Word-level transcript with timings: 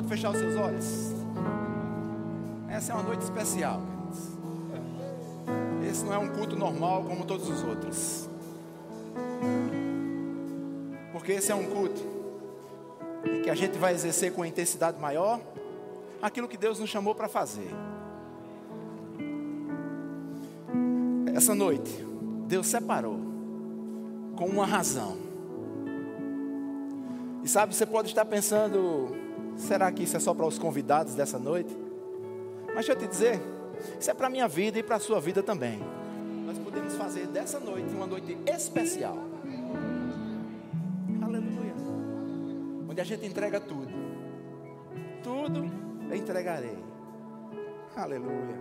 pode 0.00 0.08
fechar 0.08 0.30
os 0.30 0.38
seus 0.38 0.56
olhos? 0.56 1.12
Essa 2.68 2.92
é 2.92 2.94
uma 2.94 3.04
noite 3.04 3.22
especial, 3.22 3.80
queridos. 3.80 4.28
Esse 5.90 6.04
não 6.04 6.14
é 6.14 6.18
um 6.18 6.28
culto 6.28 6.56
normal 6.56 7.04
como 7.04 7.26
todos 7.26 7.48
os 7.48 7.62
outros. 7.62 8.28
Porque 11.12 11.32
esse 11.32 11.52
é 11.52 11.54
um 11.54 11.64
culto 11.64 12.00
em 13.24 13.42
que 13.42 13.50
a 13.50 13.54
gente 13.54 13.76
vai 13.76 13.92
exercer 13.92 14.32
com 14.32 14.44
intensidade 14.44 14.98
maior 14.98 15.38
aquilo 16.22 16.48
que 16.48 16.56
Deus 16.56 16.78
nos 16.78 16.88
chamou 16.88 17.14
para 17.14 17.28
fazer. 17.28 17.70
Essa 21.34 21.54
noite, 21.54 21.90
Deus 22.46 22.66
separou 22.66 23.18
com 24.36 24.46
uma 24.46 24.64
razão. 24.64 25.18
E 27.42 27.48
sabe, 27.48 27.74
você 27.74 27.84
pode 27.84 28.08
estar 28.08 28.24
pensando, 28.24 29.19
será 29.60 29.90
que 29.92 30.02
isso 30.02 30.16
é 30.16 30.20
só 30.20 30.34
para 30.34 30.46
os 30.46 30.58
convidados 30.58 31.14
dessa 31.14 31.38
noite? 31.38 31.76
Mas 32.66 32.86
deixa 32.86 32.92
eu 32.92 32.96
te 32.96 33.06
dizer, 33.06 33.40
isso 33.98 34.10
é 34.10 34.14
para 34.14 34.26
a 34.26 34.30
minha 34.30 34.48
vida 34.48 34.78
e 34.78 34.82
para 34.82 34.96
a 34.96 35.00
sua 35.00 35.20
vida 35.20 35.42
também. 35.42 35.80
Nós 36.46 36.58
podemos 36.58 36.94
fazer 36.94 37.26
dessa 37.26 37.60
noite 37.60 37.94
uma 37.94 38.06
noite 38.06 38.36
especial. 38.46 39.18
Aleluia. 41.22 41.74
Onde 42.88 43.00
a 43.00 43.04
gente 43.04 43.26
entrega 43.26 43.60
tudo. 43.60 43.92
Tudo 45.22 45.70
eu 46.08 46.16
entregarei. 46.16 46.78
Aleluia. 47.94 48.58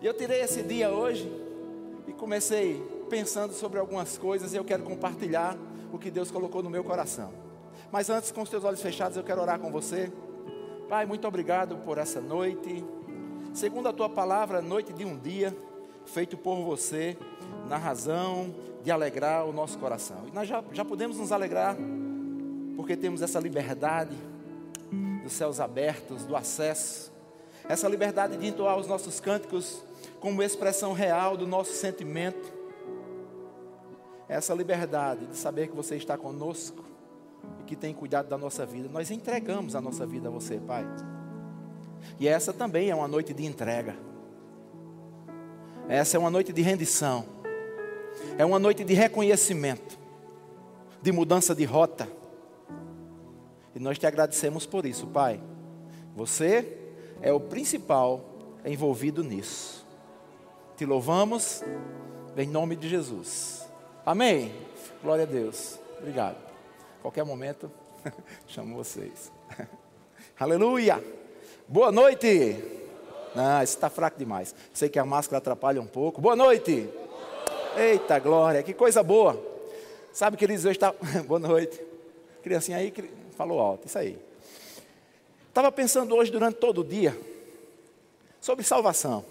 E 0.00 0.06
eu 0.06 0.14
tirei 0.14 0.40
esse 0.40 0.62
dia 0.62 0.90
hoje 0.90 1.30
e 2.06 2.12
comecei 2.12 2.82
pensando 3.10 3.52
sobre 3.52 3.78
algumas 3.78 4.16
coisas 4.16 4.52
e 4.52 4.56
eu 4.56 4.64
quero 4.64 4.82
compartilhar 4.82 5.56
o 5.92 5.98
que 5.98 6.10
Deus 6.10 6.30
colocou 6.30 6.62
no 6.62 6.70
meu 6.70 6.82
coração. 6.82 7.41
Mas 7.92 8.08
antes, 8.08 8.32
com 8.32 8.40
os 8.40 8.48
teus 8.48 8.64
olhos 8.64 8.80
fechados, 8.80 9.18
eu 9.18 9.22
quero 9.22 9.42
orar 9.42 9.58
com 9.58 9.70
você. 9.70 10.10
Pai, 10.88 11.04
muito 11.04 11.28
obrigado 11.28 11.76
por 11.84 11.98
essa 11.98 12.22
noite. 12.22 12.82
Segundo 13.52 13.86
a 13.86 13.92
tua 13.92 14.08
palavra, 14.08 14.62
noite 14.62 14.94
de 14.94 15.04
um 15.04 15.18
dia 15.18 15.54
feito 16.06 16.38
por 16.38 16.56
você, 16.64 17.18
na 17.68 17.76
razão 17.76 18.54
de 18.82 18.90
alegrar 18.90 19.44
o 19.44 19.52
nosso 19.52 19.78
coração. 19.78 20.24
E 20.26 20.30
nós 20.34 20.48
já, 20.48 20.64
já 20.72 20.86
podemos 20.86 21.18
nos 21.18 21.32
alegrar, 21.32 21.76
porque 22.76 22.96
temos 22.96 23.20
essa 23.20 23.38
liberdade 23.38 24.16
dos 25.22 25.34
céus 25.34 25.60
abertos, 25.60 26.24
do 26.24 26.34
acesso, 26.34 27.12
essa 27.68 27.86
liberdade 27.90 28.38
de 28.38 28.46
entoar 28.46 28.78
os 28.78 28.86
nossos 28.86 29.20
cânticos 29.20 29.84
como 30.18 30.42
expressão 30.42 30.94
real 30.94 31.36
do 31.36 31.46
nosso 31.46 31.74
sentimento, 31.74 32.54
essa 34.30 34.54
liberdade 34.54 35.26
de 35.26 35.36
saber 35.36 35.68
que 35.68 35.76
você 35.76 35.94
está 35.96 36.16
conosco 36.16 36.91
e 37.62 37.64
que 37.64 37.76
tem 37.76 37.94
cuidado 37.94 38.28
da 38.28 38.36
nossa 38.36 38.66
vida. 38.66 38.88
Nós 38.88 39.10
entregamos 39.10 39.76
a 39.76 39.80
nossa 39.80 40.04
vida 40.04 40.28
a 40.28 40.30
você, 40.30 40.58
Pai. 40.58 40.84
E 42.18 42.26
essa 42.26 42.52
também 42.52 42.90
é 42.90 42.94
uma 42.94 43.08
noite 43.08 43.32
de 43.32 43.44
entrega. 43.46 43.96
Essa 45.88 46.16
é 46.16 46.20
uma 46.20 46.30
noite 46.30 46.52
de 46.52 46.62
rendição. 46.62 47.24
É 48.36 48.44
uma 48.44 48.58
noite 48.58 48.84
de 48.84 48.94
reconhecimento, 48.94 49.98
de 51.00 51.12
mudança 51.12 51.54
de 51.54 51.64
rota. 51.64 52.08
E 53.74 53.78
nós 53.78 53.98
te 53.98 54.06
agradecemos 54.06 54.66
por 54.66 54.84
isso, 54.84 55.06
Pai. 55.06 55.40
Você 56.14 56.78
é 57.20 57.32
o 57.32 57.40
principal 57.40 58.24
envolvido 58.64 59.22
nisso. 59.22 59.86
Te 60.76 60.84
louvamos 60.84 61.62
em 62.36 62.46
nome 62.46 62.76
de 62.76 62.88
Jesus. 62.88 63.66
Amém. 64.04 64.52
Glória 65.02 65.24
a 65.24 65.26
Deus. 65.26 65.78
Obrigado. 65.98 66.51
Qualquer 67.02 67.24
momento, 67.24 67.68
chamo 68.46 68.76
vocês. 68.76 69.32
Aleluia. 70.38 71.02
Boa 71.66 71.90
noite. 71.90 72.62
Ah, 73.34 73.64
isso 73.64 73.74
está 73.74 73.90
fraco 73.90 74.16
demais. 74.16 74.54
Sei 74.72 74.88
que 74.88 75.00
a 75.00 75.04
máscara 75.04 75.38
atrapalha 75.38 75.82
um 75.82 75.86
pouco. 75.86 76.20
Boa 76.20 76.36
noite. 76.36 76.88
Eita 77.76 78.20
glória, 78.20 78.62
que 78.62 78.72
coisa 78.72 79.02
boa. 79.02 79.36
Sabe, 80.12 80.36
queridos, 80.36 80.64
eu 80.64 80.70
estava. 80.70 80.96
Boa 81.26 81.40
noite. 81.40 81.82
Criancinha 82.40 82.76
aí 82.76 82.94
falou 83.36 83.58
alto, 83.58 83.88
isso 83.88 83.98
aí. 83.98 84.16
Estava 85.48 85.72
pensando 85.72 86.14
hoje 86.14 86.30
durante 86.30 86.58
todo 86.58 86.82
o 86.82 86.84
dia 86.84 87.18
sobre 88.40 88.64
salvação. 88.64 89.24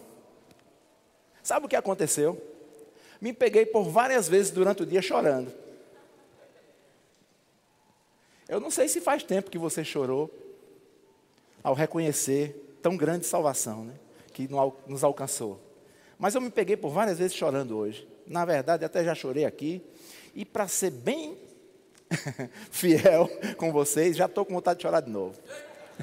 Sabe 1.42 1.68
o 1.68 1.70
que 1.70 1.76
aconteceu? 1.78 2.42
Me 3.22 3.32
peguei 3.32 3.66
por 3.66 3.84
várias 3.84 4.28
vezes 4.28 4.52
durante 4.52 4.84
o 4.84 4.86
dia 4.86 5.02
chorando. 5.02 5.62
Eu 8.52 8.60
não 8.60 8.70
sei 8.70 8.90
se 8.90 9.00
faz 9.00 9.24
tempo 9.24 9.50
que 9.50 9.58
você 9.58 9.82
chorou 9.82 10.30
ao 11.64 11.74
reconhecer 11.74 12.78
tão 12.82 12.98
grande 12.98 13.26
salvação 13.26 13.86
né, 13.86 13.94
que 14.34 14.46
nos 14.86 15.06
alcançou. 15.06 15.58
Mas 16.20 16.36
eu 16.36 16.42
me 16.42 16.50
peguei 16.50 16.76
por 16.76 16.90
várias 16.90 17.18
vezes 17.18 17.34
chorando 17.34 17.78
hoje. 17.78 18.06
Na 18.28 18.44
verdade, 18.44 18.84
até 18.84 19.06
já 19.06 19.16
chorei 19.16 19.46
aqui. 19.46 19.82
E 20.36 20.44
para 20.44 20.68
ser 20.68 20.90
bem 20.90 21.38
fiel 22.70 23.30
com 23.56 23.72
vocês, 23.72 24.18
já 24.18 24.26
estou 24.26 24.44
com 24.44 24.54
vontade 24.54 24.80
de 24.80 24.82
chorar 24.82 25.00
de 25.00 25.10
novo. 25.10 25.40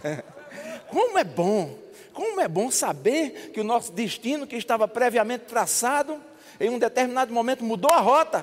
Como 0.88 1.19
é 1.19 1.25
bom, 1.25 1.76
como 2.15 2.41
é 2.41 2.48
bom 2.48 2.70
saber 2.70 3.50
que 3.53 3.60
o 3.60 3.65
nosso 3.65 3.92
destino, 3.92 4.47
que 4.47 4.56
estava 4.56 4.88
previamente 4.88 5.44
traçado, 5.44 6.19
em 6.59 6.70
um 6.70 6.78
determinado 6.78 7.30
momento 7.30 7.62
mudou 7.62 7.91
a 7.92 8.00
rota. 8.00 8.42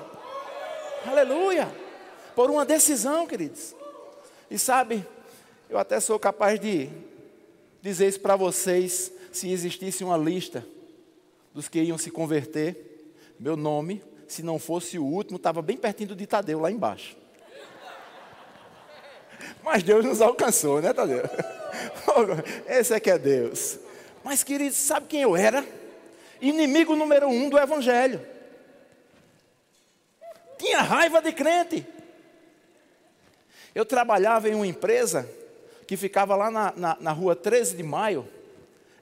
Aleluia! 1.07 1.67
Por 2.35 2.51
uma 2.51 2.63
decisão, 2.63 3.25
queridos. 3.25 3.73
E 4.49 4.57
sabe, 4.59 5.05
eu 5.69 5.77
até 5.77 5.99
sou 5.99 6.19
capaz 6.19 6.59
de 6.59 6.89
dizer 7.81 8.07
isso 8.07 8.19
para 8.19 8.35
vocês, 8.35 9.11
se 9.31 9.51
existisse 9.51 10.03
uma 10.03 10.17
lista 10.17 10.65
dos 11.53 11.67
que 11.67 11.81
iam 11.81 11.97
se 11.97 12.11
converter, 12.11 13.13
meu 13.39 13.55
nome, 13.55 14.03
se 14.27 14.43
não 14.43 14.59
fosse 14.59 14.97
o 14.97 15.05
último, 15.05 15.37
estava 15.37 15.61
bem 15.61 15.77
pertinho 15.77 16.15
de 16.15 16.25
Tadeu, 16.25 16.59
lá 16.59 16.71
embaixo. 16.71 17.15
Mas 19.63 19.83
Deus 19.83 20.05
nos 20.05 20.21
alcançou, 20.21 20.81
né, 20.81 20.93
Tadeu? 20.93 21.23
Esse 22.67 22.93
é 22.93 22.99
que 22.99 23.09
é 23.09 23.17
Deus. 23.17 23.79
Mas, 24.23 24.43
queridos, 24.43 24.77
sabe 24.77 25.07
quem 25.07 25.21
eu 25.21 25.35
era? 25.35 25.65
Inimigo 26.41 26.95
número 26.95 27.27
um 27.27 27.49
do 27.49 27.57
Evangelho. 27.57 28.25
Tinha 30.57 30.81
raiva 30.81 31.21
de 31.21 31.31
crente. 31.31 31.85
Eu 33.75 33.85
trabalhava 33.85 34.47
em 34.49 34.55
uma 34.55 34.65
empresa 34.65 35.29
que 35.85 35.97
ficava 35.97 36.33
lá 36.35 36.49
na, 36.49 36.73
na, 36.75 36.97
na 36.99 37.11
rua 37.11 37.35
13 37.35 37.75
de 37.75 37.83
maio, 37.83 38.25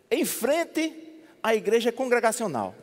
em 0.09 0.25
frente 0.25 0.91
à 1.41 1.53
igreja 1.53 1.91
congregacional. 1.91 2.73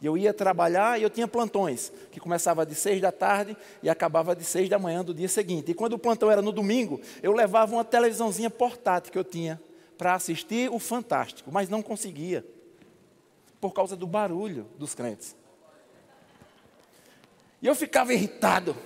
E 0.00 0.06
eu 0.06 0.18
ia 0.18 0.34
trabalhar 0.34 0.98
e 0.98 1.02
eu 1.02 1.10
tinha 1.10 1.28
plantões, 1.28 1.92
que 2.10 2.18
começava 2.18 2.66
de 2.66 2.74
seis 2.74 3.00
da 3.00 3.12
tarde 3.12 3.56
e 3.82 3.88
acabava 3.88 4.34
de 4.34 4.44
seis 4.44 4.68
da 4.68 4.78
manhã 4.78 5.04
do 5.04 5.14
dia 5.14 5.28
seguinte. 5.28 5.70
E 5.70 5.74
quando 5.74 5.94
o 5.94 5.98
plantão 5.98 6.30
era 6.30 6.42
no 6.42 6.50
domingo, 6.50 7.00
eu 7.22 7.32
levava 7.32 7.74
uma 7.74 7.84
televisãozinha 7.84 8.50
portátil 8.50 9.12
que 9.12 9.18
eu 9.18 9.24
tinha 9.24 9.60
para 9.96 10.14
assistir 10.14 10.70
o 10.70 10.78
Fantástico, 10.78 11.50
mas 11.52 11.68
não 11.68 11.82
conseguia, 11.82 12.44
por 13.60 13.72
causa 13.72 13.96
do 13.96 14.06
barulho 14.06 14.66
dos 14.78 14.94
crentes. 14.94 15.36
E 17.62 17.66
eu 17.66 17.74
ficava 17.74 18.12
irritado, 18.12 18.76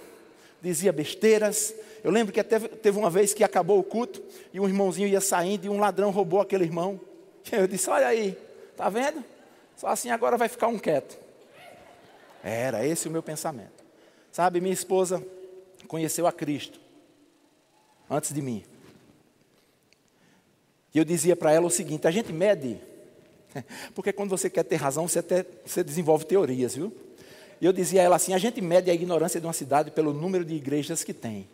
dizia 0.63 0.93
besteiras, 0.93 1.75
eu 2.03 2.11
lembro 2.11 2.33
que 2.33 2.41
até 2.41 2.59
teve 2.59 2.99
uma 2.99 3.11
vez 3.11 3.35
que 3.35 3.43
acabou 3.43 3.79
o 3.79 3.85
culto 3.85 4.23
e 4.53 4.61
um 4.61 4.67
irmãozinho 4.67 5.09
ia 5.09 5.21
saindo 5.21 5.67
e 5.67 5.69
um 5.69 5.79
ladrão 5.79 6.11
roubou 6.11 6.41
aquele 6.41 6.65
irmão. 6.65 7.01
Eu 7.51 7.67
disse: 7.67 7.91
Olha 7.91 8.07
aí, 8.07 8.37
tá 8.77 8.89
vendo? 8.89 9.25
Só 9.77 9.89
assim 9.89 10.11
agora 10.11 10.37
vai 10.37 10.49
ficar 10.49 10.69
um 10.69 10.79
quieto. 10.79 11.19
Era 12.43 12.87
esse 12.87 13.09
o 13.09 13.11
meu 13.11 13.23
pensamento. 13.23 13.85
Sabe, 14.31 14.61
minha 14.61 14.73
esposa 14.73 15.25
conheceu 15.87 16.27
a 16.27 16.33
Cristo 16.33 16.81
antes 18.09 18.33
de 18.33 18.41
mim. 18.41 18.65
E 20.95 20.99
eu 20.99 21.05
dizia 21.05 21.37
para 21.37 21.53
ela 21.53 21.67
o 21.67 21.71
seguinte: 21.71 22.07
a 22.07 22.11
gente 22.11 22.33
mede, 22.33 22.81
porque 23.95 24.13
quando 24.13 24.31
você 24.31 24.49
quer 24.49 24.63
ter 24.63 24.77
razão, 24.77 25.09
você, 25.09 25.19
até, 25.19 25.45
você 25.65 25.83
desenvolve 25.83 26.25
teorias, 26.25 26.75
viu? 26.75 26.93
E 27.61 27.67
eu 27.67 27.73
dizia 27.73 28.01
a 28.01 28.05
ela 28.05 28.17
assim: 28.17 28.33
a 28.33 28.39
gente 28.39 28.61
mede 28.61 28.91
a 28.91 28.95
ignorância 28.95 29.41
de 29.41 29.47
uma 29.47 29.53
cidade 29.53 29.91
pelo 29.91 30.13
número 30.13 30.45
de 30.45 30.55
igrejas 30.55 31.03
que 31.03 31.13
tem. 31.13 31.49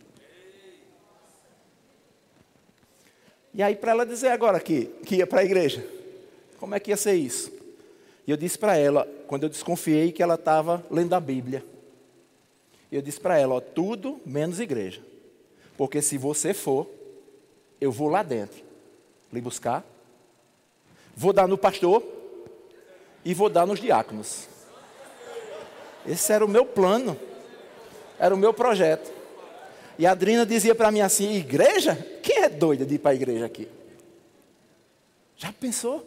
E 3.52 3.62
aí, 3.62 3.76
para 3.76 3.92
ela 3.92 4.04
dizer 4.04 4.28
agora 4.28 4.58
que, 4.58 4.86
que 5.06 5.16
ia 5.16 5.26
para 5.26 5.40
a 5.40 5.44
igreja, 5.44 5.86
como 6.58 6.74
é 6.74 6.80
que 6.80 6.90
ia 6.90 6.96
ser 6.96 7.14
isso? 7.14 7.52
E 8.26 8.30
eu 8.30 8.36
disse 8.36 8.58
para 8.58 8.76
ela, 8.76 9.06
quando 9.26 9.44
eu 9.44 9.48
desconfiei 9.48 10.10
que 10.10 10.22
ela 10.22 10.34
estava 10.34 10.84
lendo 10.90 11.14
a 11.14 11.20
Bíblia, 11.20 11.64
eu 12.90 13.00
disse 13.00 13.20
para 13.20 13.38
ela: 13.38 13.54
ó, 13.54 13.60
tudo 13.60 14.20
menos 14.26 14.60
igreja. 14.60 15.00
Porque 15.76 16.00
se 16.00 16.18
você 16.18 16.54
for, 16.54 16.88
eu 17.80 17.90
vou 17.90 18.08
lá 18.08 18.22
dentro 18.22 18.62
lhe 19.32 19.40
buscar, 19.40 19.84
vou 21.16 21.32
dar 21.32 21.48
no 21.48 21.58
pastor 21.58 22.02
e 23.24 23.34
vou 23.34 23.48
dar 23.48 23.66
nos 23.66 23.80
diáconos. 23.80 24.48
Esse 26.06 26.32
era 26.32 26.44
o 26.44 26.48
meu 26.48 26.66
plano, 26.66 27.18
era 28.18 28.34
o 28.34 28.38
meu 28.38 28.52
projeto. 28.52 29.12
E 29.98 30.06
a 30.06 30.10
Adrina 30.10 30.44
dizia 30.44 30.74
para 30.74 30.90
mim 30.90 31.00
assim: 31.00 31.34
igreja? 31.34 31.96
Quem 32.22 32.42
é 32.42 32.48
doida 32.48 32.84
de 32.84 32.96
ir 32.96 32.98
para 32.98 33.12
a 33.12 33.14
igreja 33.14 33.46
aqui. 33.46 33.68
Já 35.36 35.52
pensou? 35.52 36.06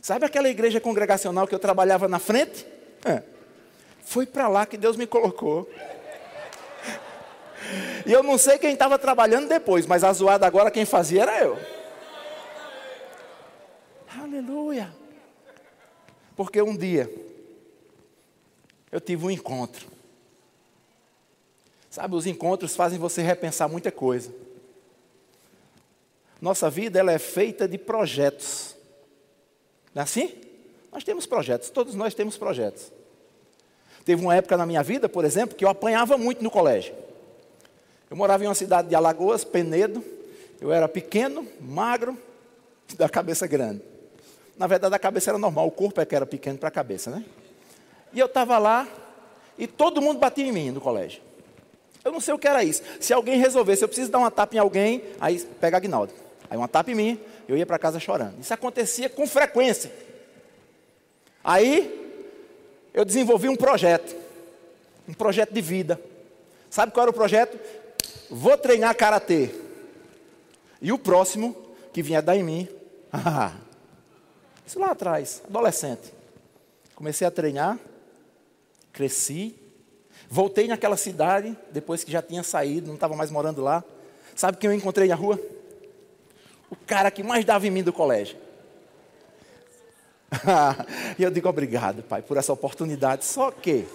Sabe 0.00 0.24
aquela 0.24 0.48
igreja 0.48 0.80
congregacional 0.80 1.46
que 1.46 1.54
eu 1.54 1.58
trabalhava 1.58 2.06
na 2.06 2.18
frente? 2.18 2.66
É. 3.04 3.22
Foi 4.04 4.24
para 4.24 4.48
lá 4.48 4.64
que 4.64 4.76
Deus 4.76 4.96
me 4.96 5.06
colocou. 5.06 5.68
E 8.06 8.12
eu 8.12 8.22
não 8.22 8.38
sei 8.38 8.58
quem 8.58 8.72
estava 8.72 8.98
trabalhando 8.98 9.48
depois, 9.48 9.84
mas 9.84 10.04
a 10.04 10.12
zoada 10.12 10.46
agora 10.46 10.70
quem 10.70 10.84
fazia 10.84 11.22
era 11.22 11.40
eu. 11.42 11.58
Aleluia. 14.20 14.94
Porque 16.36 16.62
um 16.62 16.76
dia 16.76 17.10
eu 18.90 19.00
tive 19.00 19.26
um 19.26 19.30
encontro. 19.30 19.86
Sabe, 21.90 22.14
os 22.14 22.26
encontros 22.26 22.76
fazem 22.76 22.98
você 22.98 23.22
repensar 23.22 23.68
muita 23.68 23.90
coisa. 23.90 24.30
Nossa 26.40 26.68
vida 26.68 26.98
ela 26.98 27.12
é 27.12 27.18
feita 27.18 27.66
de 27.66 27.78
projetos. 27.78 28.76
Não 29.94 30.00
é 30.00 30.04
assim? 30.04 30.34
Nós 30.92 31.04
temos 31.04 31.26
projetos, 31.26 31.70
todos 31.70 31.94
nós 31.94 32.14
temos 32.14 32.36
projetos. 32.36 32.92
Teve 34.04 34.22
uma 34.22 34.36
época 34.36 34.56
na 34.56 34.66
minha 34.66 34.82
vida, 34.82 35.08
por 35.08 35.24
exemplo, 35.24 35.56
que 35.56 35.64
eu 35.64 35.68
apanhava 35.68 36.16
muito 36.16 36.42
no 36.44 36.50
colégio. 36.50 36.94
Eu 38.08 38.16
morava 38.16 38.44
em 38.44 38.46
uma 38.46 38.54
cidade 38.54 38.88
de 38.88 38.94
Alagoas, 38.94 39.42
Penedo. 39.42 40.04
Eu 40.60 40.72
era 40.72 40.86
pequeno, 40.88 41.46
magro, 41.60 42.16
da 42.96 43.08
cabeça 43.08 43.46
grande. 43.46 43.82
Na 44.56 44.66
verdade, 44.66 44.94
a 44.94 44.98
cabeça 44.98 45.30
era 45.30 45.38
normal, 45.38 45.66
o 45.66 45.70
corpo 45.70 46.00
é 46.00 46.06
que 46.06 46.14
era 46.14 46.24
pequeno 46.24 46.56
para 46.56 46.68
a 46.68 46.72
cabeça, 46.72 47.10
né? 47.10 47.24
E 48.16 48.18
eu 48.18 48.24
estava 48.24 48.56
lá 48.56 48.88
e 49.58 49.66
todo 49.66 50.00
mundo 50.00 50.18
batia 50.18 50.46
em 50.46 50.50
mim 50.50 50.70
no 50.70 50.80
colégio. 50.80 51.20
Eu 52.02 52.10
não 52.10 52.18
sei 52.18 52.32
o 52.32 52.38
que 52.38 52.48
era 52.48 52.64
isso. 52.64 52.82
Se 52.98 53.12
alguém 53.12 53.38
resolvesse, 53.38 53.84
eu 53.84 53.88
preciso 53.88 54.10
dar 54.10 54.16
uma 54.16 54.30
tapa 54.30 54.56
em 54.56 54.58
alguém, 54.58 55.02
aí 55.20 55.38
pega 55.60 55.76
Agnaldo. 55.76 56.14
Aí 56.48 56.56
uma 56.56 56.66
tapa 56.66 56.90
em 56.90 56.94
mim, 56.94 57.20
eu 57.46 57.58
ia 57.58 57.66
para 57.66 57.78
casa 57.78 58.00
chorando. 58.00 58.40
Isso 58.40 58.54
acontecia 58.54 59.10
com 59.10 59.26
frequência. 59.26 59.92
Aí 61.44 62.24
eu 62.94 63.04
desenvolvi 63.04 63.50
um 63.50 63.56
projeto, 63.56 64.16
um 65.06 65.12
projeto 65.12 65.52
de 65.52 65.60
vida. 65.60 66.00
Sabe 66.70 66.92
qual 66.92 67.02
era 67.02 67.10
o 67.10 67.14
projeto? 67.14 67.60
Vou 68.30 68.56
treinar 68.56 68.96
karatê. 68.96 69.50
E 70.80 70.90
o 70.90 70.98
próximo 70.98 71.54
que 71.92 72.02
vinha 72.02 72.22
dar 72.22 72.34
em 72.34 72.42
mim, 72.42 72.68
isso 74.66 74.78
lá 74.78 74.92
atrás, 74.92 75.42
adolescente. 75.46 76.14
Comecei 76.94 77.26
a 77.26 77.30
treinar, 77.30 77.78
cresci, 78.96 79.54
voltei 80.28 80.66
naquela 80.66 80.96
cidade, 80.96 81.56
depois 81.70 82.02
que 82.02 82.10
já 82.10 82.22
tinha 82.22 82.42
saído, 82.42 82.86
não 82.86 82.94
estava 82.94 83.14
mais 83.14 83.30
morando 83.30 83.62
lá. 83.62 83.84
Sabe 84.34 84.56
quem 84.56 84.70
eu 84.70 84.74
encontrei 84.74 85.06
na 85.06 85.14
rua? 85.14 85.38
O 86.70 86.76
cara 86.86 87.10
que 87.10 87.22
mais 87.22 87.44
dava 87.44 87.66
em 87.66 87.70
mim 87.70 87.82
do 87.82 87.92
colégio. 87.92 88.38
e 91.18 91.22
eu 91.22 91.30
digo 91.30 91.48
obrigado, 91.48 92.02
Pai, 92.02 92.22
por 92.22 92.38
essa 92.38 92.52
oportunidade. 92.52 93.24
Só 93.26 93.50
que 93.50 93.86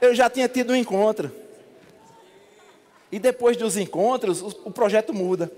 eu 0.00 0.14
já 0.14 0.30
tinha 0.30 0.48
tido 0.48 0.72
um 0.72 0.76
encontro. 0.76 1.30
E 3.10 3.18
depois 3.18 3.56
dos 3.56 3.76
encontros, 3.76 4.40
o, 4.40 4.70
projeto 4.70 5.12
muda. 5.12 5.50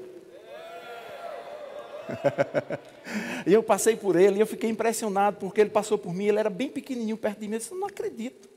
e 3.47 3.53
eu 3.53 3.63
passei 3.63 3.97
por 3.97 4.17
ele 4.17 4.37
e 4.37 4.41
eu 4.41 4.47
fiquei 4.47 4.71
impressionado 4.71 5.37
porque 5.39 5.61
ele 5.61 5.71
passou 5.71 5.99
por 5.99 6.15
mim, 6.15 6.27
ele 6.27 6.39
era 6.39 6.51
bem 6.51 6.69
pequenininho 6.69 7.17
perto 7.17 7.41
de 7.41 7.49
mim. 7.49 7.55
Eu 7.55 7.59
disse, 7.59 7.75
não 7.75 7.87
acredito 7.87 8.49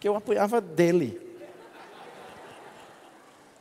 que 0.00 0.08
eu 0.08 0.14
apanhava 0.14 0.60
dele. 0.60 1.20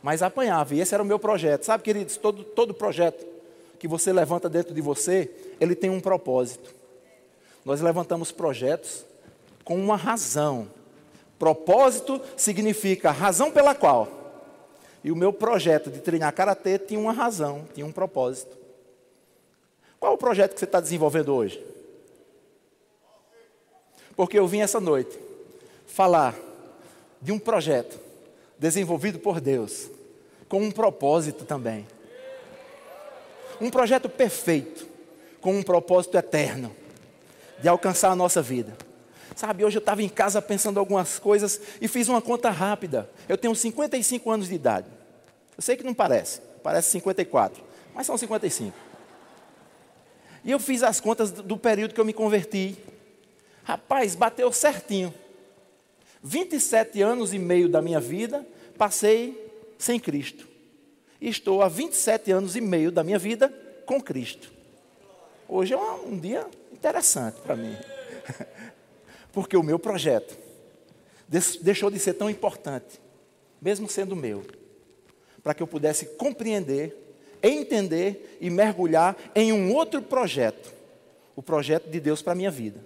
Mas 0.01 0.21
apanhava, 0.21 0.75
e 0.75 0.79
esse 0.79 0.93
era 0.93 1.03
o 1.03 1.05
meu 1.05 1.19
projeto. 1.19 1.63
Sabe, 1.63 1.83
queridos, 1.83 2.17
todo, 2.17 2.43
todo 2.43 2.73
projeto 2.73 3.25
que 3.79 3.87
você 3.87 4.13
levanta 4.13 4.47
dentro 4.47 4.73
de 4.73 4.81
você, 4.81 5.29
ele 5.59 5.75
tem 5.75 5.89
um 5.89 5.99
propósito. 5.99 6.73
Nós 7.65 7.81
levantamos 7.81 8.31
projetos 8.31 9.05
com 9.63 9.75
uma 9.75 9.97
razão. 9.97 10.69
Propósito 11.37 12.21
significa 12.35 13.11
razão 13.11 13.51
pela 13.51 13.75
qual. 13.75 14.07
E 15.03 15.11
o 15.11 15.15
meu 15.15 15.31
projeto 15.31 15.89
de 15.89 15.99
treinar 15.99 16.33
karatê 16.33 16.79
tinha 16.79 16.99
uma 16.99 17.11
razão, 17.11 17.65
tinha 17.73 17.85
um 17.85 17.91
propósito. 17.91 18.57
Qual 19.99 20.13
o 20.13 20.17
projeto 20.17 20.53
que 20.53 20.59
você 20.59 20.65
está 20.65 20.79
desenvolvendo 20.79 21.33
hoje? 21.33 21.63
Porque 24.15 24.37
eu 24.37 24.47
vim 24.47 24.61
essa 24.61 24.79
noite 24.79 25.17
falar 25.85 26.35
de 27.21 27.31
um 27.31 27.39
projeto 27.39 27.99
desenvolvido 28.57 29.19
por 29.19 29.39
Deus, 29.39 29.89
com 30.47 30.61
um 30.61 30.71
propósito 30.71 31.45
também. 31.45 31.87
Um 33.59 33.69
projeto 33.69 34.07
perfeito, 34.09 34.87
com 35.41 35.53
um 35.53 35.63
propósito 35.63 36.17
eterno, 36.17 36.75
de 37.59 37.67
alcançar 37.67 38.11
a 38.11 38.15
nossa 38.15 38.41
vida. 38.41 38.75
Sabe, 39.35 39.63
hoje 39.63 39.77
eu 39.77 39.79
estava 39.79 40.01
em 40.01 40.09
casa 40.09 40.41
pensando 40.41 40.79
algumas 40.79 41.19
coisas 41.19 41.61
e 41.79 41.87
fiz 41.87 42.07
uma 42.07 42.21
conta 42.21 42.49
rápida. 42.49 43.09
Eu 43.29 43.37
tenho 43.37 43.53
55 43.55 44.31
anos 44.31 44.47
de 44.47 44.55
idade. 44.55 44.87
Eu 45.55 45.61
sei 45.61 45.75
que 45.75 45.83
não 45.83 45.93
parece, 45.93 46.41
parece 46.63 46.89
54, 46.91 47.63
mas 47.93 48.07
são 48.07 48.17
55. 48.17 48.86
E 50.47 50.51
eu 50.51 50.59
fiz 50.59 50.81
as 50.81 51.01
contas 51.01 51.29
do 51.29 51.57
período 51.57 51.93
que 51.93 51.99
eu 51.99 52.05
me 52.05 52.13
converti. 52.13 52.77
Rapaz, 53.65 54.15
bateu 54.15 54.49
certinho. 54.53 55.13
27 56.23 57.01
anos 57.01 57.33
e 57.33 57.37
meio 57.37 57.67
da 57.67 57.81
minha 57.81 57.99
vida 57.99 58.47
passei 58.77 59.51
sem 59.77 59.99
Cristo. 59.99 60.47
Estou 61.19 61.61
há 61.61 61.67
27 61.67 62.31
anos 62.31 62.55
e 62.55 62.61
meio 62.61 62.93
da 62.93 63.03
minha 63.03 63.19
vida 63.19 63.49
com 63.85 64.01
Cristo. 64.01 64.49
Hoje 65.49 65.73
é 65.73 65.77
um 65.77 66.17
dia 66.17 66.47
interessante 66.71 67.41
para 67.41 67.57
mim. 67.57 67.75
Porque 69.33 69.57
o 69.57 69.63
meu 69.63 69.77
projeto 69.77 70.37
deixou 71.61 71.91
de 71.91 71.99
ser 71.99 72.13
tão 72.13 72.29
importante, 72.29 73.01
mesmo 73.61 73.89
sendo 73.89 74.15
meu, 74.15 74.45
para 75.43 75.53
que 75.53 75.61
eu 75.61 75.67
pudesse 75.67 76.05
compreender, 76.15 77.06
entender 77.41 78.37
e 78.41 78.49
mergulhar 78.49 79.15
em 79.35 79.51
um 79.51 79.73
outro 79.73 80.01
projeto 80.01 80.77
o 81.37 81.43
projeto 81.43 81.87
de 81.87 81.99
Deus 81.99 82.23
para 82.23 82.33
a 82.33 82.35
minha 82.35 82.49
vida. 82.49 82.79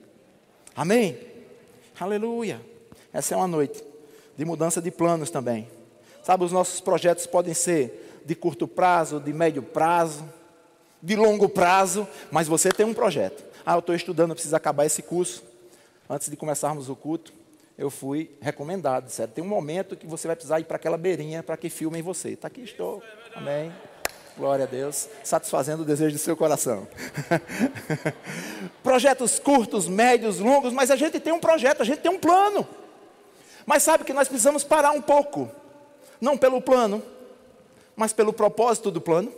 Amém? 0.76 1.18
Aleluia. 1.98 2.60
Essa 3.14 3.34
é 3.34 3.38
uma 3.38 3.48
noite 3.48 3.82
de 4.38 4.44
mudança 4.44 4.82
de 4.82 4.92
planos 4.92 5.32
também. 5.32 5.70
Sabe, 6.22 6.44
os 6.44 6.52
nossos 6.52 6.82
projetos 6.82 7.26
podem 7.26 7.54
ser 7.54 8.22
de 8.26 8.36
curto 8.36 8.68
prazo, 8.68 9.22
de 9.22 9.32
médio 9.32 9.64
prazo, 9.64 10.26
de 11.02 11.16
longo 11.16 11.48
prazo, 11.48 12.06
mas 12.30 12.48
você 12.48 12.70
tem 12.70 12.86
um 12.86 12.94
projeto. 12.94 13.42
Ah, 13.66 13.76
eu 13.76 13.80
estou 13.80 13.96
estudando, 13.96 14.32
eu 14.32 14.36
preciso 14.36 14.56
acabar 14.56 14.86
esse 14.86 15.02
curso. 15.02 15.44
Antes 16.10 16.30
de 16.30 16.36
começarmos 16.36 16.90
o 16.90 16.96
culto, 16.96 17.34
eu 17.78 17.90
fui 17.90 18.32
recomendado, 18.42 19.10
certo? 19.10 19.32
Tem 19.32 19.44
um 19.44 19.48
momento 19.48 19.96
que 19.96 20.06
você 20.06 20.28
vai 20.28 20.36
precisar 20.36 20.60
ir 20.60 20.66
para 20.66 20.76
aquela 20.76 20.98
beirinha 20.98 21.42
para 21.42 21.56
que 21.56 21.70
filmem 21.70 22.02
você. 22.02 22.32
Está 22.32 22.48
aqui, 22.48 22.62
estou. 22.62 23.02
Amém. 23.34 23.72
Glória 24.38 24.66
a 24.66 24.68
Deus, 24.68 25.10
satisfazendo 25.24 25.84
o 25.84 25.86
desejo 25.86 26.16
do 26.16 26.20
seu 26.20 26.38
coração. 26.38 26.88
Projetos 28.82 29.40
curtos, 29.40 29.88
médios, 29.88 30.40
longos, 30.40 30.72
mas 30.72 30.90
a 30.90 30.96
gente 30.96 31.20
tem 31.20 31.34
um 31.34 31.40
projeto, 31.40 31.82
a 31.82 31.86
gente 31.86 32.00
tem 32.00 32.12
um 32.12 32.20
plano. 32.20 32.68
Mas 33.66 33.84
sabe 33.84 34.04
que 34.04 34.14
nós 34.14 34.28
precisamos 34.28 34.64
parar 34.64 34.92
um 34.92 35.02
pouco 35.02 35.52
não 36.20 36.38
pelo 36.38 36.62
plano, 36.62 37.04
mas 37.96 38.14
pelo 38.14 38.32
propósito 38.32 38.90
do 38.90 39.02
plano, 39.02 39.34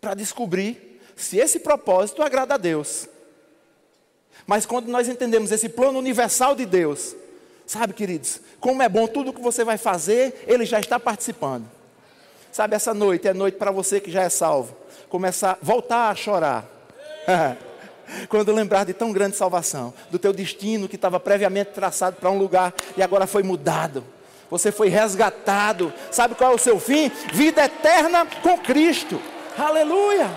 para 0.00 0.14
descobrir 0.14 1.00
se 1.14 1.36
esse 1.36 1.60
propósito 1.60 2.22
agrada 2.22 2.54
a 2.54 2.58
Deus. 2.58 3.08
Mas 4.46 4.64
quando 4.64 4.88
nós 4.88 5.08
entendemos 5.08 5.52
esse 5.52 5.68
plano 5.68 5.98
universal 5.98 6.54
de 6.54 6.64
Deus, 6.64 7.14
sabe, 7.66 7.92
queridos, 7.92 8.40
como 8.58 8.82
é 8.82 8.88
bom 8.88 9.06
tudo 9.06 9.32
que 9.32 9.40
você 9.40 9.64
vai 9.64 9.76
fazer, 9.76 10.44
Ele 10.46 10.64
já 10.64 10.80
está 10.80 10.98
participando. 10.98 11.79
Sabe, 12.52 12.74
essa 12.74 12.92
noite 12.92 13.28
é 13.28 13.34
noite 13.34 13.56
para 13.56 13.70
você 13.70 14.00
que 14.00 14.10
já 14.10 14.22
é 14.22 14.28
salvo, 14.28 14.76
começar, 15.08 15.58
voltar 15.62 16.10
a 16.10 16.14
chorar. 16.14 16.66
quando 18.28 18.52
lembrar 18.52 18.84
de 18.84 18.92
tão 18.92 19.12
grande 19.12 19.36
salvação, 19.36 19.94
do 20.10 20.18
teu 20.18 20.32
destino 20.32 20.88
que 20.88 20.96
estava 20.96 21.20
previamente 21.20 21.70
traçado 21.70 22.16
para 22.16 22.30
um 22.30 22.38
lugar 22.38 22.74
e 22.96 23.02
agora 23.02 23.26
foi 23.26 23.42
mudado 23.42 24.04
você 24.50 24.72
foi 24.72 24.88
resgatado. 24.88 25.92
Sabe 26.10 26.34
qual 26.34 26.52
é 26.52 26.54
o 26.54 26.58
seu 26.58 26.78
fim? 26.80 27.08
Vida 27.32 27.64
eterna 27.64 28.26
com 28.26 28.58
Cristo. 28.58 29.22
Aleluia! 29.56 30.28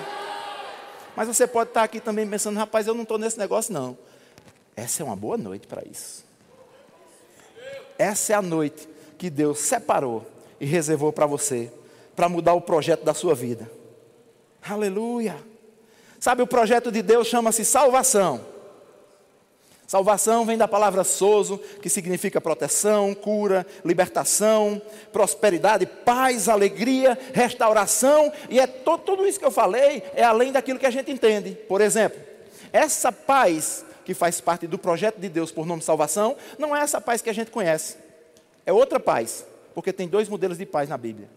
Mas 1.16 1.28
você 1.28 1.48
pode 1.48 1.72
estar 1.72 1.84
aqui 1.84 2.00
também 2.00 2.28
pensando, 2.28 2.58
rapaz, 2.58 2.88
eu 2.88 2.94
não 2.94 3.02
estou 3.04 3.18
nesse 3.18 3.38
negócio, 3.38 3.74
não. 3.74 3.98
Essa 4.76 5.02
é 5.02 5.06
uma 5.06 5.16
boa 5.16 5.38
noite 5.38 5.68
para 5.68 5.84
isso. 5.90 6.24
Essa 7.98 8.34
é 8.34 8.36
a 8.36 8.42
noite 8.42 8.88
que 9.18 9.30
Deus 9.30 9.60
separou 9.60 10.26
e 10.60 10.66
reservou 10.66 11.12
para 11.12 11.26
você, 11.26 11.72
para 12.16 12.30
mudar 12.30 12.54
o 12.54 12.62
projeto 12.62 13.04
da 13.04 13.14
sua 13.14 13.36
vida. 13.36 13.70
Aleluia! 14.62 15.36
Sabe, 16.20 16.42
o 16.42 16.48
projeto 16.48 16.92
de 16.92 17.02
Deus 17.02 17.28
chama-se 17.28 17.66
salvação. 17.66 18.54
Salvação 19.86 20.46
vem 20.46 20.58
da 20.58 20.68
palavra 20.68 21.04
sozo, 21.04 21.60
que 21.82 21.90
significa 21.90 22.40
proteção, 22.42 23.14
cura, 23.14 23.68
libertação, 23.84 24.82
prosperidade, 25.12 25.86
paz, 25.86 26.48
alegria, 26.48 27.18
restauração, 27.34 28.32
e 28.50 28.60
é 28.60 28.66
to, 28.66 28.98
tudo 28.98 29.28
isso 29.28 29.38
que 29.38 29.46
eu 29.46 29.52
falei 29.52 30.02
é 30.16 30.24
além 30.24 30.52
daquilo 30.52 30.80
que 30.80 30.86
a 30.86 30.92
gente 30.92 31.12
entende. 31.12 31.52
Por 31.68 31.82
exemplo, 31.82 32.20
essa 32.72 33.12
paz 33.12 33.86
que 34.04 34.14
faz 34.14 34.42
parte 34.42 34.66
do 34.66 34.78
projeto 34.78 35.20
de 35.20 35.30
Deus 35.30 35.52
por 35.52 35.66
nome 35.66 35.82
salvação, 35.82 36.36
não 36.58 36.76
é 36.76 36.82
essa 36.82 37.00
paz 37.00 37.22
que 37.22 37.30
a 37.30 37.34
gente 37.34 37.52
conhece. 37.52 37.98
É 38.66 38.74
outra 38.74 39.00
paz, 39.00 39.46
porque 39.76 39.94
tem 39.94 40.08
dois 40.08 40.28
modelos 40.28 40.58
de 40.58 40.66
paz 40.66 40.90
na 40.90 40.98
Bíblia. 40.98 41.30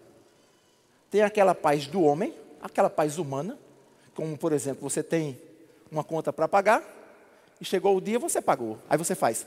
Tem 1.11 1.23
aquela 1.23 1.55
paz 1.55 1.87
do 1.87 2.03
homem, 2.03 2.35
aquela 2.61 2.91
paz 2.91 3.19
humana, 3.19 3.59
como 4.15 4.37
por 4.37 4.53
exemplo, 4.53 4.89
você 4.89 5.03
tem 5.03 5.39
uma 5.91 6.03
conta 6.03 6.33
para 6.33 6.49
pagar, 6.49 6.83
e 7.61 7.65
chegou 7.65 7.97
o 7.97 8.01
dia 8.01 8.19
você 8.19 8.41
pagou. 8.41 8.79
Aí 8.89 8.99
você 8.99 9.15
faz, 9.15 9.47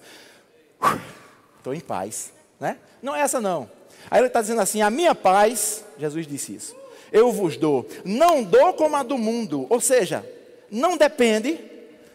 estou 1.58 1.74
em 1.74 1.80
paz. 1.80 2.34
Né? 2.60 2.78
Não 3.02 3.16
é 3.16 3.22
essa 3.22 3.40
não. 3.40 3.70
Aí 4.10 4.20
ele 4.20 4.28
está 4.28 4.42
dizendo 4.42 4.62
assim: 4.62 4.82
a 4.82 4.90
minha 4.90 5.14
paz, 5.14 5.84
Jesus 5.98 6.26
disse 6.28 6.56
isso, 6.56 6.76
eu 7.12 7.32
vos 7.32 7.58
dou, 7.58 7.88
não 8.04 8.44
dou 8.44 8.74
como 8.74 8.96
a 8.96 9.04
do 9.04 9.18
mundo. 9.18 9.68
Ou 9.70 9.80
seja, 9.80 10.26
não 10.72 10.98
depende 10.98 11.60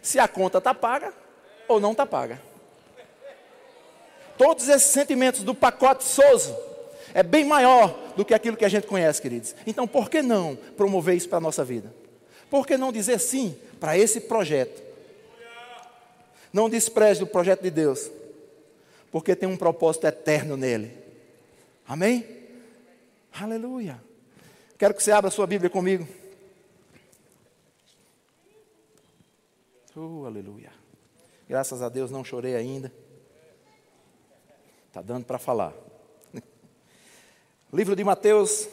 se 0.03 0.19
a 0.19 0.29
conta 0.29 0.59
está 0.59 0.75
paga 0.75 1.13
ou 1.69 1.81
não 1.81 1.93
está 1.93 2.07
paga. 2.07 2.41
Todos 4.37 4.69
esses 4.69 4.91
sentimentos 4.91 5.43
do 5.43 5.55
pacote 5.55 6.05
Souza 6.05 6.74
é 7.15 7.23
bem 7.23 7.45
maior 7.45 7.97
do 8.17 8.25
que 8.25 8.35
aquilo 8.35 8.57
que 8.57 8.65
a 8.65 8.69
gente 8.69 8.89
conhece, 8.89 9.23
queridos. 9.23 9.55
Então, 9.65 9.87
por 9.87 10.11
que 10.11 10.21
não 10.21 10.57
promover 10.77 11.17
isso 11.17 11.29
para 11.29 11.39
a 11.39 11.41
nossa 11.41 11.65
vida? 11.65 11.95
Por 12.51 12.67
que 12.67 12.77
não 12.77 12.91
dizer 12.91 13.21
sim 13.21 13.57
para 13.79 13.97
esse 13.97 14.23
projeto? 14.23 14.83
Não 16.53 16.69
despreze 16.69 17.23
o 17.23 17.27
projeto 17.27 17.63
de 17.63 17.71
Deus, 17.71 18.11
porque 19.13 19.37
tem 19.37 19.49
um 19.49 19.57
propósito 19.57 20.09
eterno 20.09 20.57
nele. 20.57 20.93
Amém? 21.87 22.27
Aleluia. 23.33 24.03
Quero 24.77 24.95
que 24.95 25.03
você 25.03 25.13
abra 25.13 25.31
sua 25.31 25.47
Bíblia 25.47 25.71
comigo. 25.71 26.07
Oh, 29.97 30.25
aleluia. 30.27 30.73
Graças 31.49 31.81
a 31.81 31.89
Deus 31.89 32.11
não 32.11 32.25
chorei 32.25 32.57
ainda. 32.57 32.93
Está 34.89 35.01
dando 35.01 35.25
para 35.25 35.39
falar. 35.39 35.84
Livro 37.75 37.97
de 37.97 38.05
Mateus, 38.05 38.69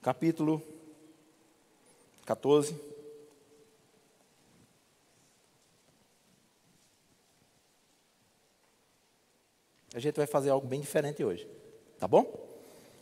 capítulo 0.00 0.62
14. 2.24 2.80
A 9.92 9.98
gente 9.98 10.14
vai 10.14 10.28
fazer 10.28 10.50
algo 10.50 10.68
bem 10.68 10.80
diferente 10.80 11.24
hoje, 11.24 11.48
tá 11.98 12.06
bom? 12.06 12.53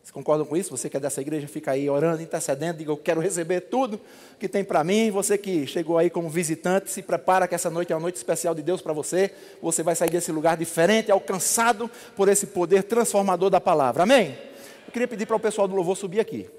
Vocês 0.02 0.10
concordam 0.10 0.44
com 0.44 0.56
isso? 0.56 0.76
Você 0.76 0.90
que 0.90 0.96
é 0.96 1.00
dessa 1.00 1.20
igreja, 1.20 1.46
fica 1.46 1.70
aí 1.70 1.88
orando, 1.88 2.20
intercedendo, 2.20 2.78
diga: 2.78 2.90
Eu 2.90 2.96
quero 2.96 3.20
receber 3.20 3.60
tudo 3.60 4.00
que 4.36 4.48
tem 4.48 4.64
para 4.64 4.82
mim. 4.82 5.12
Você 5.12 5.38
que 5.38 5.64
chegou 5.64 5.96
aí 5.96 6.10
como 6.10 6.28
visitante, 6.28 6.90
se 6.90 7.02
prepara 7.02 7.46
que 7.46 7.54
essa 7.54 7.70
noite 7.70 7.92
é 7.92 7.94
uma 7.94 8.02
noite 8.02 8.16
especial 8.16 8.52
de 8.52 8.62
Deus 8.62 8.82
para 8.82 8.92
você. 8.92 9.32
Você 9.62 9.80
vai 9.80 9.94
sair 9.94 10.10
desse 10.10 10.32
lugar 10.32 10.56
diferente, 10.56 11.12
alcançado 11.12 11.88
por 12.16 12.28
esse 12.28 12.48
poder 12.48 12.82
transformador 12.82 13.48
da 13.48 13.60
palavra. 13.60 14.02
Amém? 14.02 14.36
Eu 14.84 14.92
queria 14.92 15.06
pedir 15.06 15.24
para 15.24 15.36
o 15.36 15.40
pessoal 15.40 15.68
do 15.68 15.76
louvor 15.76 15.96
subir 15.96 16.18
aqui. 16.18 16.50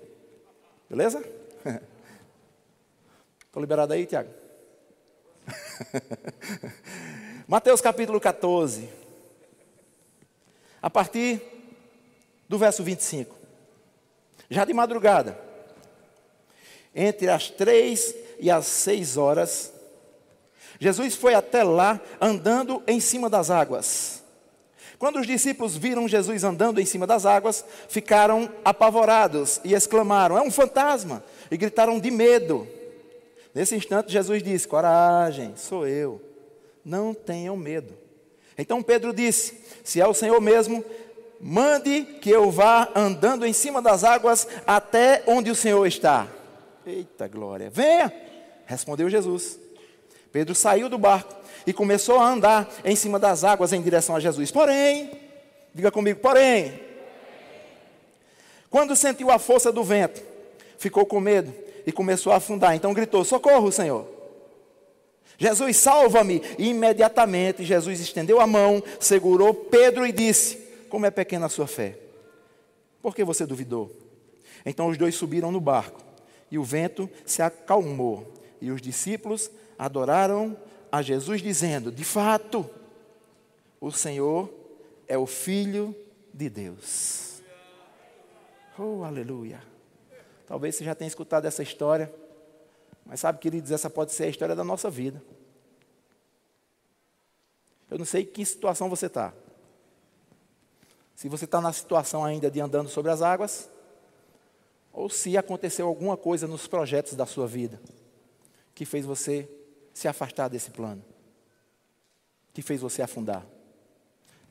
Beleza? 0.90 1.22
Estou 3.46 3.60
liberado 3.60 3.92
aí, 3.92 4.06
Tiago? 4.06 4.30
Mateus 7.46 7.82
capítulo 7.82 8.22
14. 8.22 8.88
A 10.82 10.90
partir 10.90 11.53
do 12.48 12.58
verso 12.58 12.84
25. 12.84 13.36
Já 14.50 14.66
de 14.66 14.74
madrugada, 14.74 15.40
entre 16.94 17.30
as 17.30 17.50
três 17.50 18.16
e 18.40 18.52
as 18.52 18.66
seis 18.66 19.18
horas, 19.18 19.74
Jesus 20.80 21.16
foi 21.16 21.34
até 21.34 21.64
lá 21.64 22.00
andando 22.20 22.84
em 22.86 23.00
cima 23.00 23.30
das 23.30 23.50
águas. 23.50 24.22
Quando 25.00 25.20
os 25.20 25.28
discípulos 25.28 25.76
viram 25.76 26.08
Jesus 26.08 26.44
andando 26.44 26.80
em 26.80 26.86
cima 26.86 27.06
das 27.06 27.26
águas, 27.26 27.66
ficaram 27.90 28.50
apavorados 28.64 29.60
e 29.64 29.74
exclamaram: 29.74 30.38
É 30.38 30.42
um 30.42 30.52
fantasma! 30.52 31.24
E 31.52 31.58
gritaram 31.58 32.00
de 32.00 32.10
medo. 32.10 32.68
Nesse 33.54 33.76
instante, 33.76 34.12
Jesus 34.12 34.42
disse: 34.42 34.68
Coragem, 34.68 35.54
sou 35.56 35.88
eu, 35.88 36.22
não 36.86 37.14
tenham 37.14 37.58
medo. 37.58 37.94
Então 38.58 38.82
Pedro 38.82 39.14
disse: 39.14 39.62
Se 39.84 40.00
é 40.00 40.08
o 40.08 40.14
Senhor 40.14 40.40
mesmo, 40.40 40.84
mande 41.44 42.04
que 42.22 42.30
eu 42.30 42.50
vá 42.50 42.90
andando 42.96 43.46
em 43.46 43.52
cima 43.52 43.82
das 43.82 44.06
águas 44.06 44.48
até 44.66 45.24
onde 45.28 45.52
o 45.52 45.56
Senhor 45.56 45.86
está. 45.86 46.26
Eita 46.88 47.28
glória, 47.28 47.70
venha, 47.70 48.14
respondeu 48.66 49.10
Jesus. 49.10 49.60
Pedro 50.32 50.56
saiu 50.56 50.88
do 50.88 50.98
barco 50.98 51.36
e 51.68 51.74
começou 51.74 52.18
a 52.18 52.30
andar 52.30 52.74
em 52.86 52.96
cima 52.96 53.20
das 53.20 53.44
águas 53.44 53.74
em 53.74 53.82
direção 53.82 54.16
a 54.16 54.22
Jesus. 54.22 54.52
Porém, 54.52 55.12
diga 55.76 55.92
comigo, 55.92 56.22
porém, 56.22 56.80
quando 58.70 58.96
sentiu 58.96 59.30
a 59.30 59.38
força 59.38 59.70
do 59.70 59.84
vento, 59.84 60.22
ficou 60.78 61.06
com 61.06 61.20
medo 61.20 61.54
e 61.86 61.92
começou 61.92 62.32
a 62.32 62.38
afundar. 62.38 62.74
Então 62.74 62.94
gritou: 62.94 63.26
Socorro, 63.26 63.70
Senhor. 63.70 64.08
Jesus, 65.38 65.76
salva-me. 65.76 66.42
E 66.58 66.70
imediatamente 66.70 67.66
Jesus 67.66 68.00
estendeu 68.00 68.40
a 68.40 68.48
mão, 68.48 68.82
segurou 68.98 69.54
Pedro 69.54 70.06
e 70.08 70.12
disse: 70.14 70.63
como 70.94 71.08
é 71.08 71.10
pequena 71.10 71.48
a 71.48 71.50
sua 71.50 71.66
fé. 71.66 71.98
Por 73.02 73.16
que 73.16 73.24
você 73.24 73.48
duvidou? 73.48 73.92
Então 74.64 74.90
os 74.90 74.96
dois 74.96 75.16
subiram 75.16 75.52
no 75.52 75.60
barco, 75.60 76.00
e 76.52 76.60
o 76.60 76.64
vento 76.64 77.10
se 77.26 77.42
acalmou, 77.42 78.32
e 78.62 78.70
os 78.70 78.80
discípulos 78.80 79.50
adoraram 79.76 80.56
a 80.92 81.02
Jesus, 81.02 81.42
dizendo: 81.42 81.92
De 81.92 82.04
fato, 82.04 82.70
o 83.82 83.92
Senhor 83.92 84.54
é 85.08 85.18
o 85.18 85.26
Filho 85.26 85.96
de 86.32 86.48
Deus. 86.48 87.42
Oh, 88.78 89.04
aleluia. 89.04 89.64
Talvez 90.46 90.76
você 90.76 90.84
já 90.86 90.94
tenha 90.94 91.08
escutado 91.08 91.46
essa 91.46 91.64
história, 91.64 92.14
mas 93.04 93.20
sabe, 93.20 93.40
queridos, 93.40 93.72
essa 93.72 93.90
pode 93.90 94.12
ser 94.12 94.26
a 94.26 94.30
história 94.30 94.56
da 94.56 94.64
nossa 94.64 94.92
vida. 94.92 95.20
Eu 97.90 97.98
não 97.98 98.06
sei 98.06 98.22
em 98.22 98.26
que 98.28 98.46
situação 98.46 98.92
você 98.92 99.08
está. 99.08 99.34
Se 101.16 101.30
você 101.30 101.46
está 101.46 101.62
na 101.62 101.72
situação 101.72 102.24
ainda 102.24 102.50
de 102.50 102.60
andando 102.60 102.90
sobre 102.90 103.12
as 103.12 103.22
águas, 103.22 103.70
ou 104.92 105.10
se 105.10 105.38
aconteceu 105.38 105.88
alguma 105.88 106.16
coisa 106.16 106.48
nos 106.48 106.68
projetos 106.68 107.16
da 107.16 107.26
sua 107.26 107.48
vida 107.48 107.80
que 108.76 108.86
fez 108.86 109.06
você 109.06 109.50
se 109.94 110.08
afastar 110.08 110.48
desse 110.48 110.72
plano, 110.72 111.04
que 112.54 112.62
fez 112.62 112.82
você 112.82 113.02
afundar. 113.02 113.46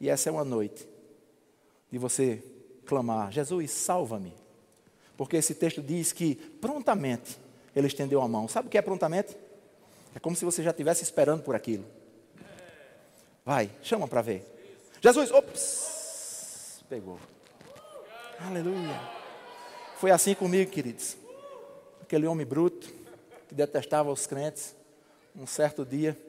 E 0.01 0.09
essa 0.09 0.29
é 0.29 0.33
uma 0.33 0.45
noite 0.45 0.89
de 1.91 1.99
você 1.99 2.43
clamar: 2.87 3.31
Jesus, 3.31 3.71
salva-me. 3.71 4.35
Porque 5.17 5.37
esse 5.37 5.55
texto 5.55 5.83
diz 5.83 6.13
que 6.13 6.35
prontamente 6.35 7.39
ele 7.77 7.87
estendeu 7.87 8.21
a 8.21 8.29
mão. 8.29 8.49
Sabe 8.49 8.69
o 8.69 8.71
que 8.71 8.79
é 8.79 8.83
prontamente? 8.83 9.37
É 10.15 10.19
como 10.19 10.35
se 10.35 10.45
você 10.45 10.63
já 10.63 10.71
estivesse 10.71 11.03
esperando 11.03 11.43
por 11.43 11.55
aquilo. 11.55 11.85
Vai, 13.45 13.71
chama 13.83 14.09
para 14.09 14.23
ver. 14.23 14.45
Jesus, 15.01 15.31
ops, 15.31 16.02
pegou. 16.93 17.19
Aleluia. 18.39 19.01
Foi 19.97 20.11
assim 20.11 20.35
comigo, 20.35 20.71
queridos. 20.71 21.17
Aquele 22.03 22.27
homem 22.27 22.45
bruto, 22.45 22.93
que 23.49 23.55
detestava 23.55 24.13
os 24.13 24.27
crentes. 24.27 24.77
Um 25.35 25.47
certo 25.47 25.87
dia, 25.87 26.21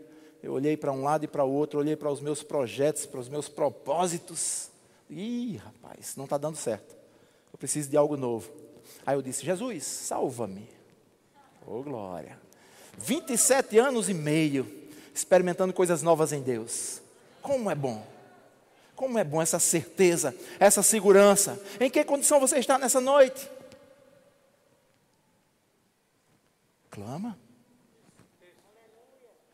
eu 0.41 0.53
olhei 0.53 0.77
para 0.77 0.93
um 0.93 1.03
lado 1.03 1.25
e 1.25 1.27
para 1.27 1.43
o 1.43 1.51
outro, 1.51 1.79
olhei 1.79 1.97
para 1.97 2.09
os 2.09 2.21
meus 2.21 2.43
projetos, 2.43 3.05
para 3.05 3.19
os 3.19 3.27
meus 3.27 3.49
propósitos. 3.49 4.69
Ih, 5.09 5.57
rapaz, 5.57 6.15
não 6.15 6.23
está 6.23 6.37
dando 6.37 6.55
certo. 6.55 6.95
Eu 7.51 7.59
preciso 7.59 7.89
de 7.89 7.97
algo 7.97 8.15
novo. 8.15 8.49
Aí 9.05 9.17
eu 9.17 9.21
disse: 9.21 9.43
Jesus, 9.43 9.83
salva-me. 9.83 10.69
Oh, 11.67 11.83
glória. 11.83 12.39
27 12.97 13.79
anos 13.79 14.07
e 14.07 14.13
meio 14.13 14.65
experimentando 15.13 15.73
coisas 15.73 16.01
novas 16.01 16.31
em 16.31 16.41
Deus. 16.41 17.01
Como 17.41 17.69
é 17.69 17.75
bom. 17.75 18.12
Como 18.95 19.17
é 19.17 19.23
bom 19.23 19.41
essa 19.41 19.59
certeza, 19.59 20.35
essa 20.59 20.83
segurança. 20.83 21.61
Em 21.79 21.89
que 21.89 22.03
condição 22.03 22.39
você 22.39 22.59
está 22.59 22.77
nessa 22.77 23.01
noite? 23.01 23.49
Clama. 26.89 27.37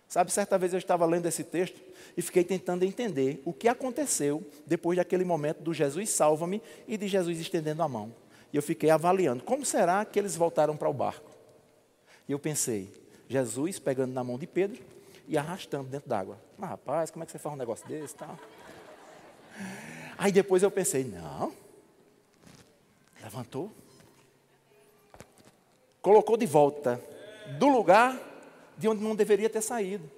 Sabe, 0.08 0.32
certa 0.32 0.58
vez 0.58 0.74
eu 0.74 0.80
estava 0.80 1.06
lendo 1.06 1.28
esse 1.28 1.44
texto 1.44 1.80
e 2.18 2.22
fiquei 2.22 2.44
tentando 2.44 2.84
entender 2.84 3.42
o 3.46 3.54
que 3.54 3.68
aconteceu 3.68 4.44
depois 4.66 4.98
daquele 4.98 5.24
momento 5.24 5.62
do 5.62 5.74
Jesus 5.74 6.10
salva-me 6.10 6.62
e 6.88 6.98
de 6.98 7.08
Jesus 7.08 7.40
estendendo 7.40 7.84
a 7.84 7.88
mão. 7.88 8.14
E 8.52 8.58
eu 8.58 8.64
fiquei 8.64 8.90
avaliando, 8.90 9.44
como 9.44 9.64
será 9.64 10.04
que 10.04 10.18
eles 10.18 10.36
voltaram 10.36 10.76
para 10.76 10.90
o 10.90 10.94
barco? 10.94 11.30
E 12.28 12.32
eu 12.32 12.40
pensei, 12.40 12.92
Jesus 13.28 13.80
pegando 13.80 14.12
na 14.12 14.24
mão 14.24 14.38
de 14.38 14.48
Pedro 14.48 14.82
e 15.28 15.38
arrastando 15.38 15.88
dentro 15.88 16.10
d'água. 16.10 16.40
Mas 16.58 16.72
rapaz, 16.72 17.12
como 17.12 17.24
é 17.24 17.26
que 17.26 17.32
você 17.32 17.40
faz 17.40 17.54
um 17.54 17.58
negócio 17.58 17.88
desse 17.88 18.16
tal? 18.16 18.38
Aí 20.18 20.32
depois 20.32 20.64
eu 20.64 20.70
pensei, 20.72 21.04
não. 21.04 21.54
Levantou. 23.22 23.72
Colocou 26.02 26.38
de 26.38 26.46
volta 26.46 27.02
do 27.58 27.68
lugar 27.68 28.18
de 28.78 28.88
onde 28.88 29.04
não 29.04 29.16
deveria 29.16 29.50
ter 29.50 29.62
saído. 29.62 30.10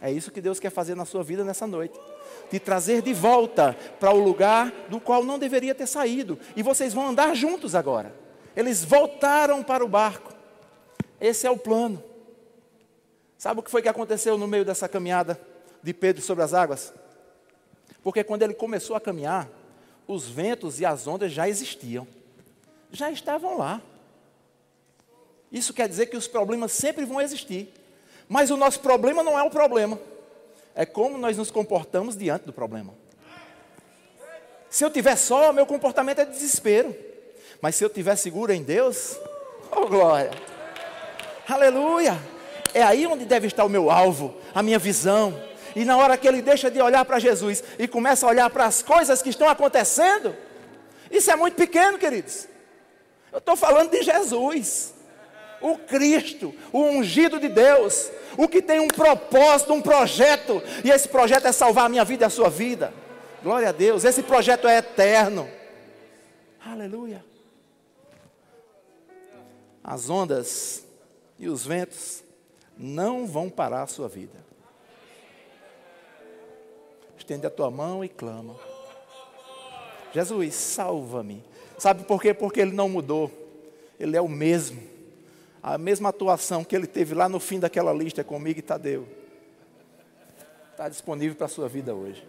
É 0.00 0.10
isso 0.10 0.32
que 0.32 0.40
Deus 0.40 0.58
quer 0.58 0.70
fazer 0.70 0.96
na 0.96 1.04
sua 1.04 1.22
vida 1.22 1.44
nessa 1.44 1.66
noite. 1.66 1.98
Te 2.50 2.58
trazer 2.58 3.02
de 3.02 3.14
volta 3.14 3.76
para 4.00 4.12
o 4.12 4.18
lugar 4.18 4.72
do 4.88 5.00
qual 5.00 5.24
não 5.24 5.38
deveria 5.38 5.74
ter 5.74 5.86
saído. 5.86 6.38
E 6.56 6.62
vocês 6.62 6.92
vão 6.92 7.08
andar 7.08 7.34
juntos 7.36 7.74
agora. 7.74 8.12
Eles 8.56 8.84
voltaram 8.84 9.62
para 9.62 9.84
o 9.84 9.88
barco. 9.88 10.32
Esse 11.20 11.46
é 11.46 11.50
o 11.50 11.56
plano. 11.56 12.02
Sabe 13.38 13.60
o 13.60 13.62
que 13.62 13.70
foi 13.70 13.80
que 13.80 13.88
aconteceu 13.88 14.36
no 14.36 14.48
meio 14.48 14.64
dessa 14.64 14.88
caminhada 14.88 15.40
de 15.82 15.94
Pedro 15.94 16.22
sobre 16.22 16.42
as 16.42 16.52
águas? 16.52 16.92
Porque 18.02 18.24
quando 18.24 18.42
ele 18.42 18.54
começou 18.54 18.96
a 18.96 19.00
caminhar, 19.00 19.48
os 20.06 20.28
ventos 20.28 20.80
e 20.80 20.86
as 20.86 21.06
ondas 21.06 21.32
já 21.32 21.48
existiam, 21.48 22.06
já 22.90 23.10
estavam 23.10 23.56
lá. 23.56 23.80
Isso 25.50 25.72
quer 25.72 25.88
dizer 25.88 26.06
que 26.06 26.16
os 26.16 26.26
problemas 26.26 26.72
sempre 26.72 27.04
vão 27.04 27.20
existir. 27.20 27.72
Mas 28.28 28.50
o 28.50 28.56
nosso 28.56 28.80
problema 28.80 29.22
não 29.22 29.38
é 29.38 29.42
o 29.42 29.50
problema, 29.50 29.98
é 30.74 30.86
como 30.86 31.18
nós 31.18 31.36
nos 31.36 31.50
comportamos 31.50 32.16
diante 32.16 32.44
do 32.46 32.52
problema. 32.52 32.94
Se 34.70 34.84
eu 34.84 34.90
tiver 34.90 35.16
só, 35.16 35.52
meu 35.52 35.66
comportamento 35.66 36.20
é 36.20 36.24
desespero. 36.24 36.96
Mas 37.60 37.76
se 37.76 37.84
eu 37.84 37.90
tiver 37.90 38.16
seguro 38.16 38.52
em 38.52 38.62
Deus, 38.62 39.18
oh 39.70 39.86
glória, 39.86 40.30
aleluia, 41.48 42.18
é 42.74 42.82
aí 42.82 43.06
onde 43.06 43.24
deve 43.24 43.46
estar 43.46 43.64
o 43.64 43.68
meu 43.68 43.90
alvo, 43.90 44.34
a 44.54 44.62
minha 44.62 44.78
visão. 44.78 45.38
E 45.74 45.84
na 45.84 45.96
hora 45.96 46.16
que 46.16 46.28
ele 46.28 46.42
deixa 46.42 46.70
de 46.70 46.80
olhar 46.80 47.04
para 47.04 47.18
Jesus 47.18 47.62
e 47.78 47.88
começa 47.88 48.26
a 48.26 48.28
olhar 48.28 48.50
para 48.50 48.66
as 48.66 48.82
coisas 48.82 49.22
que 49.22 49.30
estão 49.30 49.48
acontecendo, 49.48 50.36
isso 51.10 51.30
é 51.30 51.36
muito 51.36 51.54
pequeno, 51.54 51.98
queridos. 51.98 52.48
Eu 53.30 53.38
estou 53.38 53.56
falando 53.56 53.90
de 53.90 54.02
Jesus, 54.02 54.92
o 55.60 55.78
Cristo, 55.78 56.54
o 56.72 56.80
ungido 56.80 57.38
de 57.38 57.48
Deus, 57.48 58.10
o 58.36 58.48
que 58.48 58.60
tem 58.60 58.80
um 58.80 58.88
propósito, 58.88 59.72
um 59.72 59.80
projeto, 59.80 60.62
e 60.84 60.90
esse 60.90 61.08
projeto 61.08 61.46
é 61.46 61.52
salvar 61.52 61.86
a 61.86 61.88
minha 61.88 62.04
vida 62.04 62.24
e 62.24 62.26
a 62.26 62.30
sua 62.30 62.50
vida. 62.50 62.92
Glória 63.42 63.70
a 63.70 63.72
Deus, 63.72 64.04
esse 64.04 64.22
projeto 64.22 64.68
é 64.68 64.78
eterno. 64.78 65.48
Aleluia. 66.64 67.24
As 69.82 70.08
ondas 70.08 70.84
e 71.38 71.48
os 71.48 71.66
ventos 71.66 72.22
não 72.76 73.26
vão 73.26 73.50
parar 73.50 73.82
a 73.82 73.86
sua 73.86 74.08
vida. 74.08 74.51
Estende 77.22 77.46
a 77.46 77.50
tua 77.50 77.70
mão 77.70 78.04
e 78.04 78.08
clama. 78.08 78.56
Jesus, 80.12 80.56
salva-me. 80.56 81.44
Sabe 81.78 82.02
por 82.02 82.20
quê? 82.20 82.34
Porque 82.34 82.60
ele 82.60 82.72
não 82.72 82.88
mudou. 82.88 83.30
Ele 83.98 84.16
é 84.16 84.20
o 84.20 84.28
mesmo 84.28 84.90
a 85.62 85.78
mesma 85.78 86.08
atuação 86.08 86.64
que 86.64 86.74
ele 86.74 86.88
teve 86.88 87.14
lá 87.14 87.28
no 87.28 87.38
fim 87.38 87.60
daquela 87.60 87.92
lista 87.92 88.24
comigo 88.24 88.58
e 88.58 88.62
Tadeu. 88.62 89.06
Está 90.72 90.88
disponível 90.88 91.36
para 91.36 91.46
a 91.46 91.48
sua 91.48 91.68
vida 91.68 91.94
hoje. 91.94 92.26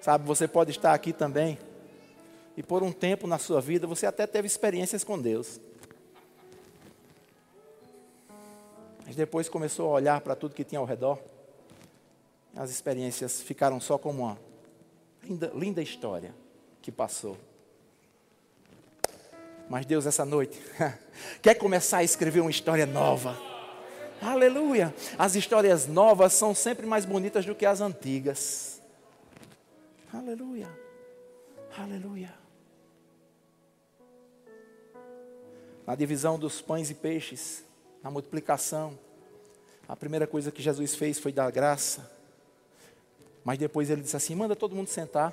Sabe, 0.00 0.24
você 0.24 0.46
pode 0.46 0.70
estar 0.70 0.94
aqui 0.94 1.12
também, 1.12 1.58
e 2.56 2.62
por 2.62 2.84
um 2.84 2.92
tempo 2.92 3.26
na 3.26 3.38
sua 3.38 3.60
vida 3.60 3.84
você 3.84 4.06
até 4.06 4.26
teve 4.28 4.46
experiências 4.46 5.02
com 5.02 5.20
Deus. 5.20 5.58
Mas 9.04 9.16
depois 9.16 9.48
começou 9.48 9.90
a 9.90 9.94
olhar 9.94 10.20
para 10.20 10.36
tudo 10.36 10.54
que 10.54 10.62
tinha 10.62 10.78
ao 10.78 10.84
redor. 10.84 11.18
As 12.56 12.70
experiências 12.70 13.42
ficaram 13.42 13.80
só 13.80 13.98
como 13.98 14.22
uma 14.22 14.38
linda, 15.22 15.50
linda 15.54 15.82
história 15.82 16.34
que 16.80 16.92
passou. 16.92 17.36
Mas 19.68 19.86
Deus, 19.86 20.06
essa 20.06 20.24
noite, 20.24 20.60
quer 21.42 21.54
começar 21.54 21.98
a 21.98 22.04
escrever 22.04 22.40
uma 22.40 22.50
história 22.50 22.86
nova. 22.86 23.36
Aleluia! 24.20 24.94
As 25.18 25.34
histórias 25.34 25.86
novas 25.86 26.32
são 26.32 26.54
sempre 26.54 26.86
mais 26.86 27.04
bonitas 27.04 27.44
do 27.44 27.54
que 27.54 27.66
as 27.66 27.80
antigas. 27.80 28.80
Aleluia! 30.12 30.68
Aleluia! 31.76 32.32
Na 35.86 35.94
divisão 35.94 36.38
dos 36.38 36.60
pães 36.60 36.88
e 36.88 36.94
peixes, 36.94 37.64
na 38.02 38.10
multiplicação, 38.10 38.98
a 39.88 39.96
primeira 39.96 40.26
coisa 40.26 40.52
que 40.52 40.62
Jesus 40.62 40.94
fez 40.94 41.18
foi 41.18 41.32
dar 41.32 41.50
graça. 41.50 42.13
Mas 43.44 43.58
depois 43.58 43.90
ele 43.90 44.02
disse 44.02 44.16
assim: 44.16 44.34
manda 44.34 44.56
todo 44.56 44.74
mundo 44.74 44.88
sentar. 44.88 45.32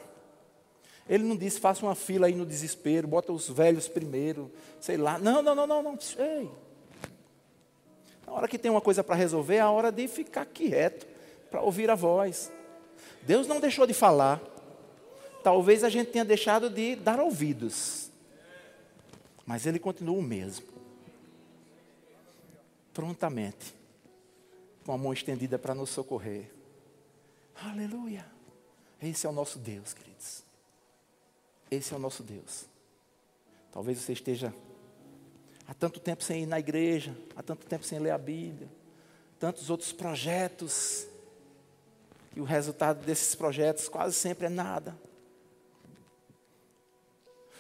Ele 1.10 1.24
não 1.24 1.36
disse, 1.36 1.60
faça 1.60 1.86
uma 1.86 1.96
fila 1.96 2.28
aí 2.28 2.36
no 2.36 2.46
desespero, 2.46 3.08
bota 3.08 3.34
os 3.34 3.50
velhos 3.50 3.88
primeiro, 3.88 4.52
sei 4.80 4.98
lá. 4.98 5.18
Não, 5.18 5.42
não, 5.42 5.56
não, 5.56 5.68
não, 5.68 5.84
não. 5.84 6.00
Ei. 6.18 6.50
Na 8.26 8.34
hora 8.34 8.48
que 8.48 8.58
tem 8.58 8.70
uma 8.70 8.80
coisa 8.80 9.04
para 9.04 9.16
resolver, 9.16 9.56
é 9.56 9.60
a 9.60 9.70
hora 9.70 9.92
de 9.92 10.08
ficar 10.08 10.46
quieto, 10.46 11.08
para 11.50 11.62
ouvir 11.62 11.90
a 11.90 11.96
voz. 11.96 12.52
Deus 13.24 13.48
não 13.48 13.60
deixou 13.60 13.86
de 13.86 13.94
falar. 13.94 14.42
Talvez 15.44 15.84
a 15.84 15.90
gente 15.90 16.12
tenha 16.12 16.24
deixado 16.24 16.70
de 16.70 16.96
dar 16.96 17.20
ouvidos. 17.20 18.10
Mas 19.46 19.66
Ele 19.66 19.80
continua 19.80 20.18
o 20.18 20.22
mesmo. 20.22 20.66
Prontamente. 22.94 23.76
Com 24.86 24.94
a 24.94 24.98
mão 24.98 25.12
estendida 25.12 25.60
para 25.60 25.76
nos 25.76 25.90
socorrer. 25.90 26.61
Aleluia. 27.64 28.26
Esse 29.02 29.28
é 29.28 29.30
o 29.30 29.34
nosso 29.34 29.60
Deus, 29.60 29.94
queridos. 29.94 30.44
Esse 31.70 31.94
é 31.94 31.96
o 31.96 32.00
nosso 32.00 32.24
Deus. 32.24 32.66
Talvez 33.72 34.00
você 34.00 34.14
esteja 34.14 34.54
há 35.68 35.74
tanto 35.74 36.00
tempo 36.00 36.24
sem 36.24 36.44
ir 36.44 36.46
na 36.46 36.60
igreja, 36.60 37.16
há 37.36 37.44
tanto 37.44 37.66
tempo 37.66 37.86
sem 37.86 38.00
ler 38.00 38.12
a 38.12 38.18
Bíblia, 38.18 38.68
tantos 39.40 39.70
outros 39.70 39.92
projetos, 39.92 41.08
e 42.36 42.42
o 42.42 42.44
resultado 42.44 43.06
desses 43.06 43.36
projetos 43.36 43.88
quase 43.88 44.16
sempre 44.16 44.48
é 44.48 44.50
nada. 44.50 44.98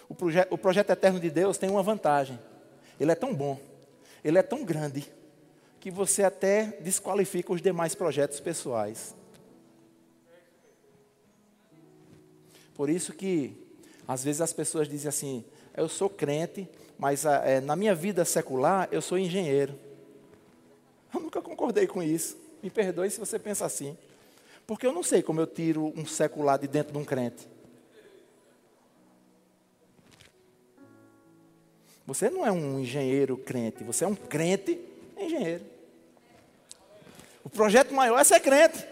O, 0.09 0.15
proje 0.15 0.45
o 0.49 0.57
projeto 0.57 0.89
eterno 0.89 1.19
de 1.19 1.29
Deus 1.29 1.57
tem 1.57 1.69
uma 1.69 1.83
vantagem: 1.83 2.39
ele 2.99 3.11
é 3.11 3.15
tão 3.15 3.33
bom, 3.33 3.59
ele 4.23 4.37
é 4.37 4.43
tão 4.43 4.65
grande, 4.65 5.11
que 5.79 5.91
você 5.91 6.23
até 6.23 6.77
desqualifica 6.81 7.53
os 7.53 7.61
demais 7.61 7.95
projetos 7.95 8.39
pessoais. 8.39 9.15
Por 12.82 12.89
isso 12.89 13.13
que 13.13 13.56
às 14.08 14.24
vezes 14.24 14.41
as 14.41 14.52
pessoas 14.52 14.89
dizem 14.89 15.08
assim: 15.08 15.46
eu 15.78 15.88
sou 15.88 16.10
crente, 16.10 16.67
mas 16.98 17.26
é, 17.26 17.62
na 17.62 17.76
minha 17.76 17.94
vida 17.94 18.26
secular 18.26 18.89
eu 18.91 19.04
sou 19.04 19.20
engenheiro. 19.20 19.78
Eu 21.13 21.20
nunca 21.20 21.44
concordei 21.44 21.86
com 21.86 22.02
isso. 22.02 22.36
Me 22.63 22.72
perdoe 22.72 23.12
se 23.12 23.20
você 23.20 23.38
pensa 23.38 23.67
assim. 23.67 23.96
Porque 24.65 24.88
eu 24.88 24.91
não 24.91 25.04
sei 25.04 25.22
como 25.22 25.39
eu 25.39 25.46
tiro 25.46 25.94
um 25.96 26.08
secular 26.08 26.58
de 26.58 26.67
dentro 26.67 26.91
de 26.91 26.98
um 26.98 27.06
crente. 27.06 27.48
Você 32.08 32.32
não 32.32 32.44
é 32.44 32.52
um 32.52 32.80
engenheiro 32.80 33.38
crente, 33.38 33.84
você 33.84 34.06
é 34.06 34.08
um 34.08 34.15
crente 34.15 34.82
engenheiro. 35.20 35.63
O 37.44 37.50
projeto 37.52 37.94
maior 37.94 38.17
é 38.17 38.24
ser 38.24 38.39
crente, 38.39 38.84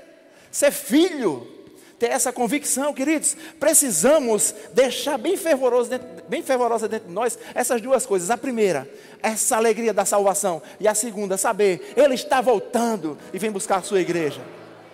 ser 0.52 0.72
filho 0.72 1.58
ter 2.00 2.08
essa 2.08 2.32
convicção, 2.32 2.94
queridos. 2.94 3.36
Precisamos 3.60 4.56
deixar 4.74 5.18
bem 5.18 5.36
fervoroso, 5.36 5.90
dentro, 5.90 6.08
bem 6.30 6.42
fervorosa 6.42 6.88
dentro 6.88 7.10
de 7.10 7.14
nós 7.14 7.38
essas 7.54 7.82
duas 7.82 8.06
coisas. 8.06 8.32
A 8.32 8.38
primeira, 8.38 8.90
essa 9.22 9.58
alegria 9.58 9.94
da 9.94 10.06
salvação. 10.06 10.62
E 10.80 10.88
a 10.88 10.96
segunda, 10.96 11.38
saber, 11.38 11.94
Ele 11.98 12.16
está 12.16 12.40
voltando 12.40 13.18
e 13.34 13.38
vem 13.38 13.52
buscar 13.52 13.78
a 13.78 13.82
sua 13.82 14.00
igreja. 14.00 14.42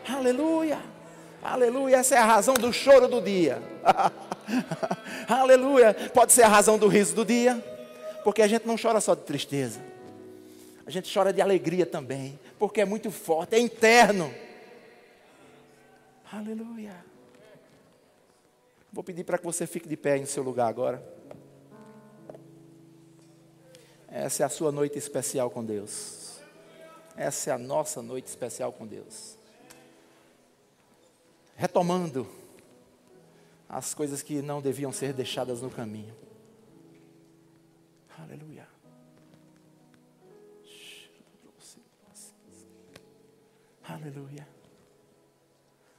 Aleluia. 0.10 0.80
Aleluia. 1.44 1.98
Essa 1.98 2.16
é 2.16 2.18
a 2.18 2.26
razão 2.26 2.56
do 2.56 2.74
choro 2.74 3.08
do 3.08 3.22
dia. 3.22 3.62
Aleluia. 5.30 5.96
Pode 6.12 6.34
ser 6.34 6.42
a 6.42 6.48
razão 6.48 6.78
do 6.78 6.88
riso 6.88 7.14
do 7.14 7.24
dia. 7.24 7.64
Porque 8.24 8.42
a 8.42 8.48
gente 8.48 8.66
não 8.66 8.76
chora 8.76 9.00
só 9.00 9.14
de 9.14 9.22
tristeza. 9.22 9.80
A 10.88 10.90
gente 10.90 11.12
chora 11.14 11.32
de 11.32 11.42
alegria 11.42 11.86
também. 11.86 12.40
Porque 12.58 12.82
é 12.82 12.86
muito 12.86 13.12
forte, 13.12 13.56
é 13.56 13.60
interno. 13.60 14.34
Aleluia. 16.36 17.06
Vou 18.92 19.02
pedir 19.02 19.24
para 19.24 19.38
que 19.38 19.46
você 19.46 19.66
fique 19.66 19.88
de 19.88 19.96
pé 19.96 20.18
em 20.18 20.26
seu 20.26 20.44
lugar 20.44 20.68
agora. 20.68 21.02
Essa 24.10 24.44
é 24.44 24.46
a 24.46 24.50
sua 24.50 24.70
noite 24.70 24.98
especial 24.98 25.50
com 25.50 25.64
Deus. 25.64 26.42
Essa 27.16 27.52
é 27.52 27.54
a 27.54 27.58
nossa 27.58 28.02
noite 28.02 28.28
especial 28.28 28.74
com 28.74 28.86
Deus. 28.86 29.38
Retomando 31.56 32.28
as 33.70 33.94
coisas 33.94 34.22
que 34.22 34.42
não 34.42 34.62
deviam 34.62 34.92
ser 34.92 35.14
deixadas 35.14 35.62
no 35.62 35.70
caminho. 35.70 36.14
Aleluia. 38.18 38.68
Aleluia. 43.88 44.55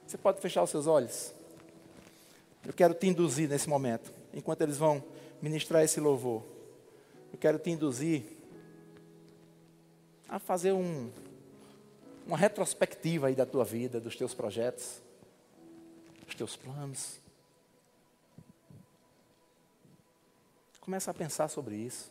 Você 0.07 0.17
pode 0.17 0.39
fechar 0.39 0.63
os 0.63 0.69
seus 0.69 0.87
olhos? 0.87 1.33
Eu 2.65 2.71
quero 2.71 2.93
te 2.93 3.07
induzir 3.07 3.49
nesse 3.49 3.67
momento, 3.67 4.09
enquanto 4.33 4.61
eles 4.61 4.77
vão 4.77 5.03
ministrar 5.41 5.83
esse 5.83 5.99
louvor. 5.99 6.43
Eu 7.33 7.37
quero 7.37 7.59
te 7.59 7.69
induzir 7.69 8.23
a 10.29 10.39
fazer 10.39 10.71
um, 10.71 11.11
uma 12.25 12.37
retrospectiva 12.37 13.27
aí 13.27 13.35
da 13.35 13.45
tua 13.45 13.65
vida, 13.65 13.99
dos 13.99 14.15
teus 14.15 14.33
projetos, 14.33 15.01
dos 16.25 16.35
teus 16.35 16.55
planos. 16.55 17.19
Começa 20.79 21.11
a 21.11 21.13
pensar 21.13 21.49
sobre 21.49 21.75
isso. 21.75 22.09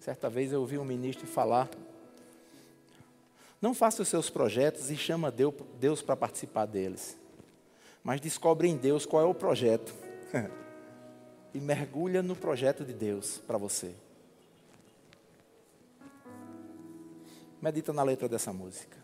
Certa 0.00 0.30
vez 0.30 0.52
eu 0.52 0.60
ouvi 0.60 0.78
um 0.78 0.84
ministro 0.86 1.26
falar 1.26 1.68
não 3.64 3.72
faça 3.72 4.02
os 4.02 4.08
seus 4.08 4.28
projetos 4.28 4.90
e 4.90 4.96
chama 4.96 5.32
Deus 5.32 6.02
para 6.02 6.14
participar 6.14 6.66
deles. 6.66 7.18
Mas 8.02 8.20
descobre 8.20 8.68
em 8.68 8.76
Deus 8.76 9.06
qual 9.06 9.22
é 9.22 9.26
o 9.26 9.32
projeto. 9.32 9.94
e 11.54 11.58
mergulha 11.58 12.22
no 12.22 12.36
projeto 12.36 12.84
de 12.84 12.92
Deus 12.92 13.38
para 13.38 13.56
você. 13.56 13.94
Medita 17.62 17.90
na 17.90 18.02
letra 18.02 18.28
dessa 18.28 18.52
música. 18.52 18.98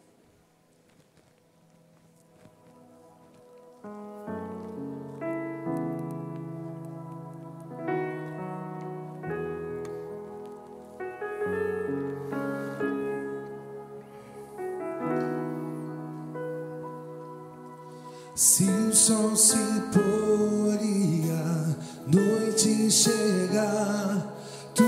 Se 18.42 18.64
o 18.64 18.94
sol 18.94 19.37
se 19.37 19.59
pôr 19.92 20.79
e 20.81 21.31
a 21.31 21.76
noite 22.07 22.90
chegar, 22.90 24.35
tu 24.74 24.83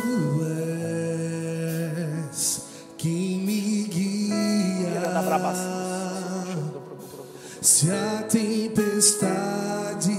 és 2.32 2.62
quem 2.96 3.40
me 3.44 3.84
guia. 3.84 5.02
Se 7.60 7.90
a 7.90 8.22
tempestade 8.22 10.16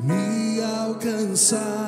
me 0.00 0.60
alcançar, 0.60 1.87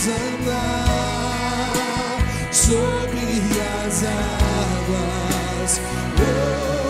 Andar 0.07 1.73
sobre 2.51 3.19
as 3.85 4.03
águas. 4.03 5.81
Oh, 6.17 6.80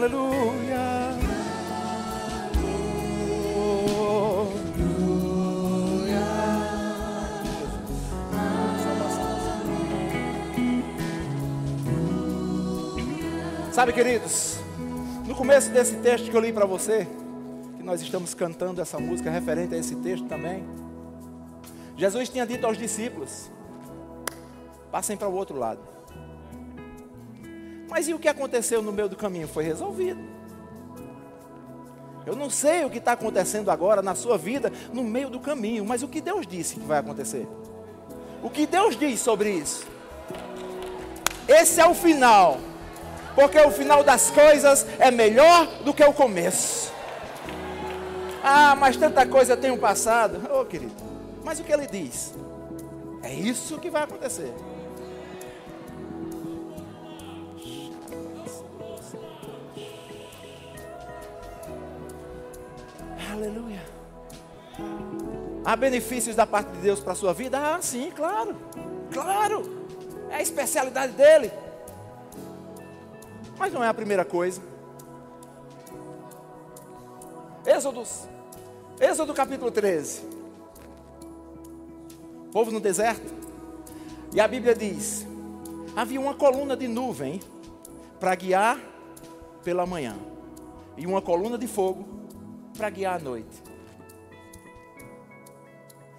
Aleluia. 0.00 0.78
Sabe, 13.70 13.92
queridos, 13.92 14.56
no 15.26 15.34
começo 15.34 15.70
desse 15.70 15.96
texto 15.96 16.30
que 16.30 16.34
eu 16.34 16.40
li 16.40 16.50
para 16.50 16.64
você, 16.64 17.06
que 17.76 17.82
nós 17.82 18.00
estamos 18.00 18.32
cantando 18.32 18.80
essa 18.80 18.98
música 18.98 19.30
referente 19.30 19.74
a 19.74 19.78
esse 19.78 19.96
texto 19.96 20.26
também, 20.26 20.64
Jesus 21.98 22.30
tinha 22.30 22.46
dito 22.46 22.66
aos 22.66 22.78
discípulos: 22.78 23.50
passem 24.90 25.14
para 25.14 25.28
o 25.28 25.34
outro 25.34 25.58
lado. 25.58 25.99
Mas 27.90 28.06
e 28.06 28.14
o 28.14 28.18
que 28.18 28.28
aconteceu 28.28 28.80
no 28.80 28.92
meio 28.92 29.08
do 29.08 29.16
caminho? 29.16 29.48
Foi 29.48 29.64
resolvido. 29.64 30.20
Eu 32.24 32.36
não 32.36 32.48
sei 32.48 32.84
o 32.84 32.90
que 32.90 32.98
está 32.98 33.12
acontecendo 33.12 33.70
agora 33.70 34.00
na 34.00 34.14
sua 34.14 34.38
vida, 34.38 34.72
no 34.92 35.02
meio 35.02 35.28
do 35.28 35.40
caminho, 35.40 35.84
mas 35.84 36.02
o 36.02 36.08
que 36.08 36.20
Deus 36.20 36.46
disse 36.46 36.74
que 36.74 36.86
vai 36.86 36.98
acontecer? 36.98 37.48
O 38.42 38.48
que 38.48 38.66
Deus 38.66 38.96
diz 38.96 39.18
sobre 39.18 39.50
isso? 39.50 39.86
Esse 41.48 41.80
é 41.80 41.86
o 41.86 41.94
final, 41.94 42.58
porque 43.34 43.58
o 43.58 43.70
final 43.72 44.04
das 44.04 44.30
coisas 44.30 44.86
é 45.00 45.10
melhor 45.10 45.66
do 45.84 45.92
que 45.92 46.04
o 46.04 46.12
começo. 46.12 46.92
Ah, 48.42 48.76
mas 48.76 48.96
tanta 48.96 49.26
coisa 49.26 49.56
tem 49.56 49.70
um 49.70 49.78
passado. 49.78 50.40
Ô 50.52 50.60
oh, 50.60 50.64
querido, 50.64 50.94
mas 51.44 51.58
o 51.58 51.64
que 51.64 51.72
ele 51.72 51.86
diz? 51.86 52.32
É 53.22 53.32
isso 53.32 53.78
que 53.78 53.90
vai 53.90 54.04
acontecer. 54.04 54.54
Aleluia. 63.32 63.80
Há 65.64 65.76
benefícios 65.76 66.34
da 66.34 66.46
parte 66.46 66.72
de 66.72 66.78
Deus 66.78 66.98
para 66.98 67.12
a 67.12 67.14
sua 67.14 67.32
vida? 67.32 67.58
Ah, 67.58 67.80
sim, 67.80 68.10
claro. 68.10 68.56
Claro. 69.12 69.62
É 70.30 70.36
a 70.36 70.42
especialidade 70.42 71.12
dele. 71.12 71.52
Mas 73.56 73.72
não 73.72 73.84
é 73.84 73.88
a 73.88 73.94
primeira 73.94 74.24
coisa. 74.24 74.60
Êxodos. 77.64 78.28
Êxodo 78.98 79.32
capítulo 79.32 79.70
13. 79.70 80.22
Povo 82.52 82.72
no 82.72 82.80
deserto. 82.80 83.32
E 84.34 84.40
a 84.40 84.48
Bíblia 84.48 84.74
diz: 84.74 85.26
havia 85.94 86.20
uma 86.20 86.34
coluna 86.34 86.76
de 86.76 86.88
nuvem 86.88 87.40
para 88.18 88.34
guiar 88.34 88.78
pela 89.62 89.86
manhã, 89.86 90.16
e 90.96 91.06
uma 91.06 91.20
coluna 91.20 91.56
de 91.56 91.66
fogo 91.66 92.19
para 92.80 92.88
guiar 92.88 93.16
à 93.16 93.18
noite. 93.22 93.62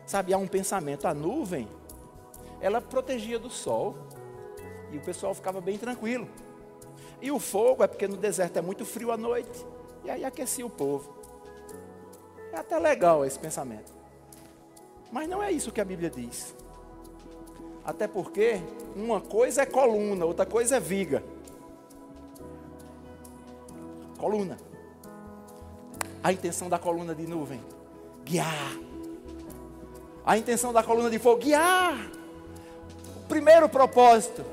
Sabe, 0.05 0.31
há 0.31 0.37
um 0.37 0.45
pensamento, 0.45 1.07
a 1.07 1.13
nuvem, 1.13 1.67
ela 2.59 2.79
protegia 2.79 3.39
do 3.39 3.49
sol, 3.49 3.95
e 4.91 4.97
o 4.97 5.01
pessoal 5.01 5.33
ficava 5.33 5.59
bem 5.59 5.79
tranquilo. 5.79 6.29
E 7.19 7.31
o 7.31 7.39
fogo 7.39 7.83
é 7.83 7.87
porque 7.87 8.07
no 8.07 8.15
deserto 8.15 8.57
é 8.57 8.61
muito 8.61 8.85
frio 8.85 9.11
à 9.11 9.17
noite, 9.17 9.65
e 10.03 10.11
aí 10.11 10.23
aquecia 10.23 10.63
o 10.63 10.69
povo. 10.69 11.11
É 12.53 12.59
até 12.59 12.77
legal 12.77 13.25
esse 13.25 13.39
pensamento. 13.39 13.91
Mas 15.11 15.27
não 15.27 15.41
é 15.41 15.51
isso 15.51 15.71
que 15.71 15.81
a 15.81 15.85
Bíblia 15.85 16.11
diz. 16.11 16.55
Até 17.83 18.07
porque 18.07 18.61
uma 18.95 19.19
coisa 19.19 19.63
é 19.63 19.65
coluna, 19.65 20.25
outra 20.25 20.45
coisa 20.45 20.75
é 20.77 20.79
viga. 20.79 21.23
Coluna. 24.19 24.70
A 26.23 26.31
intenção 26.31 26.69
da 26.69 26.77
coluna 26.77 27.15
de 27.15 27.25
nuvem: 27.25 27.61
guiar. 28.23 28.77
A 30.25 30.37
intenção 30.37 30.71
da 30.71 30.83
coluna 30.83 31.09
de 31.09 31.19
fogo: 31.19 31.41
guiar. 31.41 32.11
O 33.23 33.27
primeiro 33.27 33.67
propósito 33.67 34.43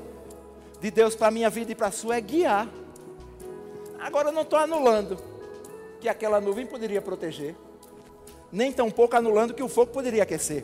de 0.81 0.89
Deus 0.89 1.15
para 1.15 1.27
a 1.27 1.31
minha 1.31 1.49
vida 1.49 1.71
e 1.71 1.75
para 1.75 1.87
a 1.87 1.91
sua 1.91 2.17
é 2.17 2.21
guiar. 2.21 2.67
Agora 3.99 4.29
eu 4.29 4.31
não 4.31 4.43
estou 4.43 4.57
anulando 4.57 5.17
que 5.99 6.07
aquela 6.07 6.39
nuvem 6.39 6.65
poderia 6.65 7.01
proteger, 7.01 7.55
nem 8.51 8.71
tampouco 8.71 9.15
anulando 9.15 9.53
que 9.53 9.61
o 9.61 9.67
fogo 9.67 9.91
poderia 9.91 10.23
aquecer. 10.23 10.63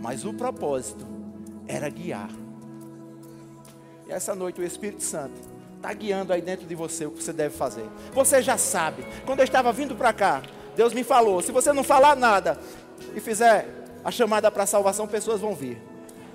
Mas 0.00 0.24
o 0.24 0.34
propósito 0.34 1.06
era 1.66 1.88
guiar. 1.88 2.30
E 4.06 4.12
essa 4.12 4.34
noite 4.34 4.60
o 4.60 4.64
Espírito 4.64 5.02
Santo 5.02 5.55
está 5.76 5.92
guiando 5.92 6.32
aí 6.32 6.40
dentro 6.40 6.66
de 6.66 6.74
você 6.74 7.06
o 7.06 7.10
que 7.10 7.22
você 7.22 7.32
deve 7.32 7.56
fazer. 7.56 7.84
Você 8.12 8.42
já 8.42 8.56
sabe. 8.56 9.06
Quando 9.24 9.40
eu 9.40 9.44
estava 9.44 9.72
vindo 9.72 9.94
para 9.94 10.12
cá, 10.12 10.42
Deus 10.74 10.92
me 10.92 11.04
falou: 11.04 11.40
se 11.42 11.52
você 11.52 11.72
não 11.72 11.84
falar 11.84 12.16
nada 12.16 12.58
e 13.14 13.20
fizer 13.20 13.68
a 14.04 14.10
chamada 14.10 14.50
para 14.50 14.64
a 14.64 14.66
salvação, 14.66 15.06
pessoas 15.06 15.40
vão 15.40 15.54
vir. 15.54 15.80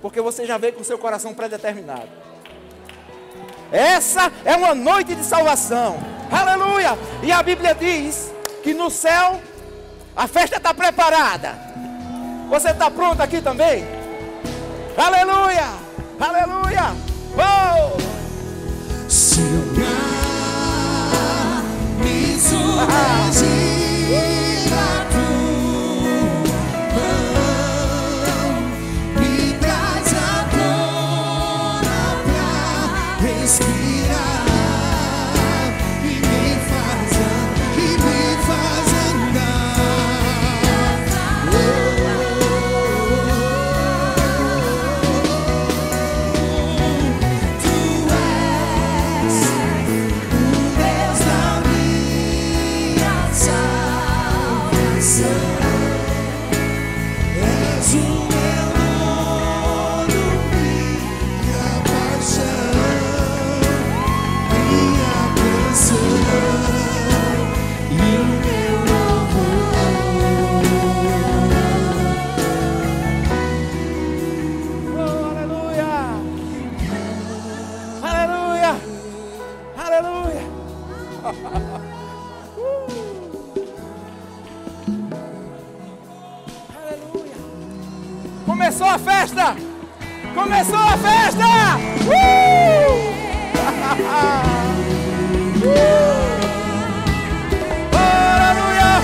Porque 0.00 0.20
você 0.20 0.44
já 0.44 0.58
veio 0.58 0.72
com 0.72 0.82
seu 0.82 0.98
coração 0.98 1.34
pré-determinado. 1.34 2.08
Essa 3.70 4.30
é 4.44 4.54
uma 4.54 4.74
noite 4.74 5.14
de 5.14 5.24
salvação. 5.24 5.96
Aleluia! 6.30 6.98
E 7.22 7.32
a 7.32 7.42
Bíblia 7.42 7.74
diz 7.74 8.32
que 8.62 8.74
no 8.74 8.90
céu 8.90 9.40
a 10.14 10.26
festa 10.26 10.56
está 10.56 10.74
preparada. 10.74 11.56
Você 12.50 12.70
está 12.70 12.90
pronto 12.90 13.22
aqui 13.22 13.40
também? 13.40 13.84
Aleluia! 14.96 15.68
Aleluia! 16.20 16.94
Oh! 17.34 18.11
Se 19.12 19.42
olhar, 19.42 19.92
me 22.02 22.40
surpreende 22.40 23.71
a 88.92 88.98
festa! 88.98 89.54
Começou 90.34 90.76
a 90.76 90.98
festa! 90.98 91.78
Uh! 92.04 92.12
uh! 95.64 95.72
Aleluia! 97.96 99.00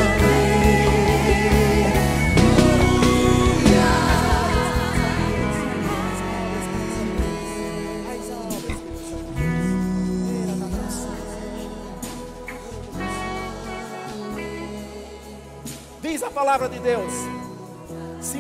Diz 16.03 16.22
a 16.22 16.31
palavra 16.31 16.68
de 16.68 16.79
Deus 16.79 17.28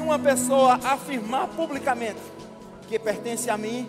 uma 0.08 0.18
pessoa 0.18 0.80
afirmar 0.84 1.48
publicamente 1.48 2.18
que 2.88 2.98
pertence 2.98 3.50
a 3.50 3.58
mim, 3.58 3.86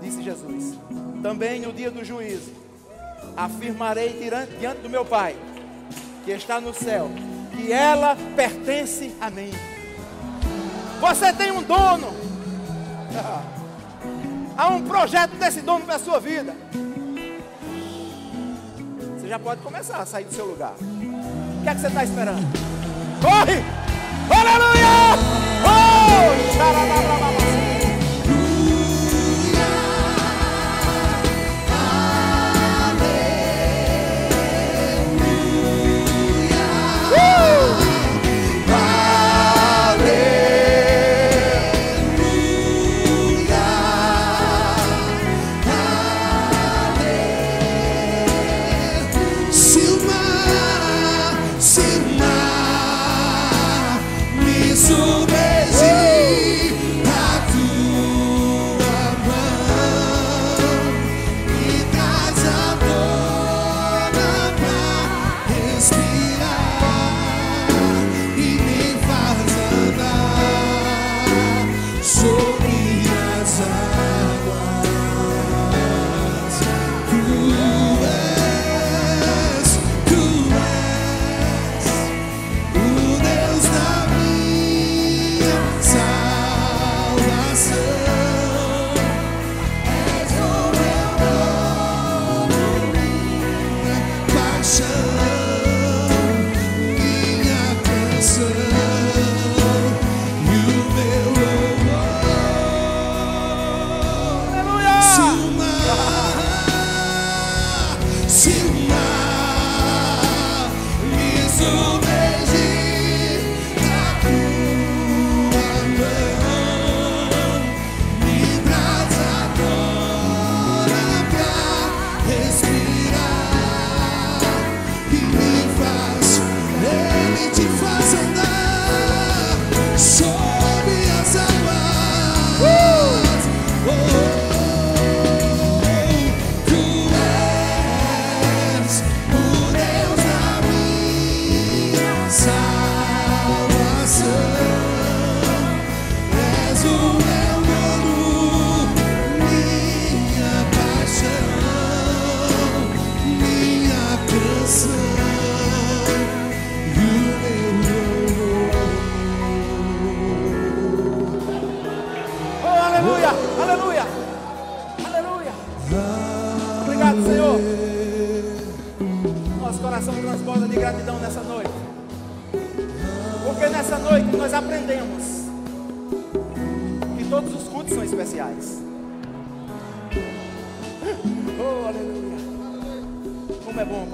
disse 0.00 0.22
Jesus, 0.22 0.78
também 1.20 1.60
no 1.60 1.72
dia 1.72 1.90
do 1.90 2.04
juízo, 2.04 2.52
afirmarei 3.36 4.30
diante, 4.60 4.80
do 4.80 4.88
meu 4.88 5.04
Pai, 5.04 5.34
que 6.24 6.30
está 6.30 6.60
no 6.60 6.72
céu, 6.72 7.10
que 7.50 7.72
ela 7.72 8.16
pertence 8.36 9.12
a 9.20 9.28
mim. 9.28 9.50
Você 11.00 11.32
tem 11.32 11.50
um 11.50 11.62
dono. 11.62 12.14
Há 14.56 14.68
um 14.68 14.82
projeto 14.82 15.32
desse 15.32 15.62
dono 15.62 15.84
para 15.84 15.96
a 15.96 15.98
sua 15.98 16.20
vida. 16.20 16.54
Você 19.16 19.26
já 19.26 19.38
pode 19.38 19.62
começar 19.62 19.98
a 19.98 20.06
sair 20.06 20.24
do 20.24 20.34
seu 20.34 20.46
lugar. 20.46 20.74
O 20.74 21.62
que 21.64 21.68
é 21.68 21.74
que 21.74 21.80
você 21.80 21.88
está 21.88 22.04
esperando? 22.04 22.46
Corre! 23.20 23.87
Aleluia! 24.30 25.16
Oh! 25.64 25.78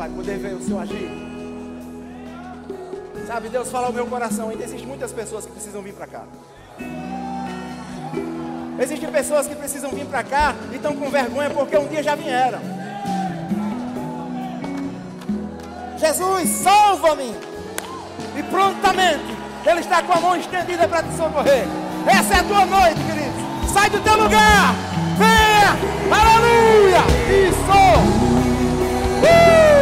Poder 0.08 0.38
ver 0.38 0.54
o 0.54 0.60
Senhor 0.60 0.80
agir. 0.80 1.10
Sabe, 3.26 3.48
Deus 3.48 3.70
fala 3.70 3.86
ao 3.86 3.92
meu 3.92 4.06
coração, 4.06 4.50
ainda 4.50 4.64
existem 4.64 4.86
muitas 4.86 5.12
pessoas 5.12 5.46
que 5.46 5.52
precisam 5.52 5.80
vir 5.80 5.94
para 5.94 6.06
cá. 6.06 6.24
Existem 8.78 9.10
pessoas 9.10 9.46
que 9.46 9.54
precisam 9.54 9.90
vir 9.90 10.04
para 10.06 10.22
cá 10.22 10.54
e 10.72 10.76
estão 10.76 10.94
com 10.94 11.08
vergonha 11.08 11.48
porque 11.50 11.76
um 11.78 11.86
dia 11.86 12.02
já 12.02 12.14
vieram. 12.14 12.58
Jesus, 15.96 16.48
salva-me! 16.50 17.34
E 18.36 18.42
prontamente 18.50 19.24
Ele 19.64 19.80
está 19.80 20.02
com 20.02 20.12
a 20.12 20.20
mão 20.20 20.36
estendida 20.36 20.86
para 20.86 21.02
te 21.02 21.16
socorrer. 21.16 21.64
Essa 22.06 22.34
é 22.34 22.40
a 22.40 22.44
tua 22.44 22.66
noite, 22.66 23.00
queridos. 23.04 23.72
Sai 23.72 23.88
do 23.88 24.00
teu 24.00 24.16
lugar. 24.16 24.74
Venha! 25.16 25.76
Aleluia! 26.10 27.00
Isso! 27.48 28.34
Uh! 29.22 29.73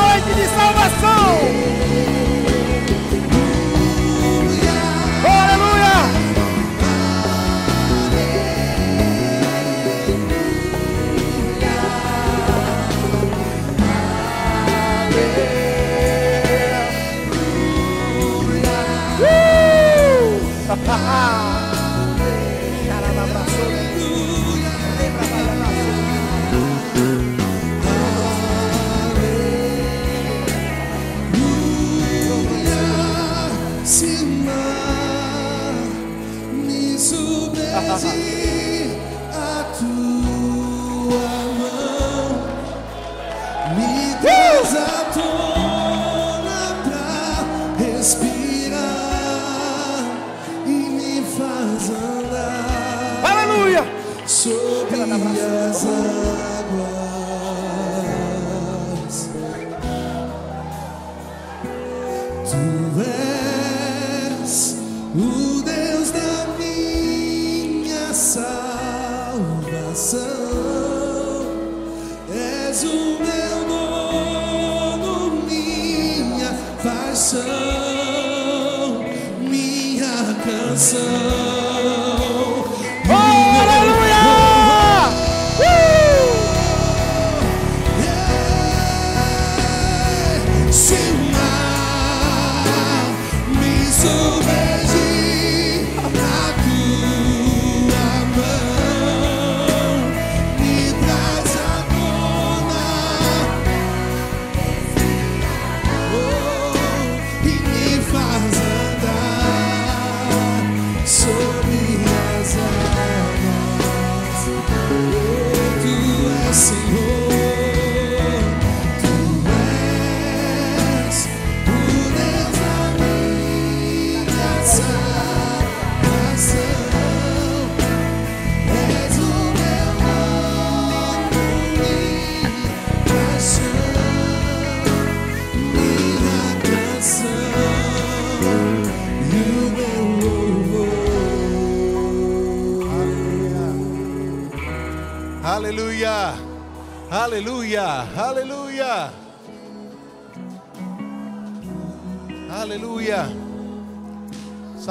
Noite 0.00 0.34
de 0.34 0.46
salvação! 0.46 2.29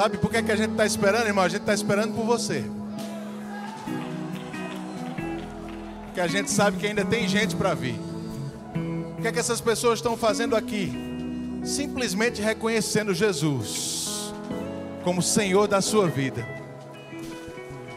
Sabe 0.00 0.16
por 0.16 0.30
que, 0.30 0.42
que 0.42 0.50
a 0.50 0.56
gente 0.56 0.70
está 0.70 0.86
esperando, 0.86 1.26
irmão? 1.26 1.44
A 1.44 1.48
gente 1.50 1.60
está 1.60 1.74
esperando 1.74 2.14
por 2.14 2.24
você. 2.24 2.64
Porque 6.06 6.22
a 6.22 6.26
gente 6.26 6.50
sabe 6.50 6.78
que 6.78 6.86
ainda 6.86 7.04
tem 7.04 7.28
gente 7.28 7.54
para 7.54 7.74
vir. 7.74 8.00
O 9.18 9.20
que 9.20 9.28
é 9.28 9.32
que 9.32 9.38
essas 9.38 9.60
pessoas 9.60 9.98
estão 9.98 10.16
fazendo 10.16 10.56
aqui? 10.56 10.90
Simplesmente 11.62 12.40
reconhecendo 12.40 13.12
Jesus 13.12 14.32
como 15.04 15.20
Senhor 15.20 15.68
da 15.68 15.82
sua 15.82 16.08
vida 16.08 16.48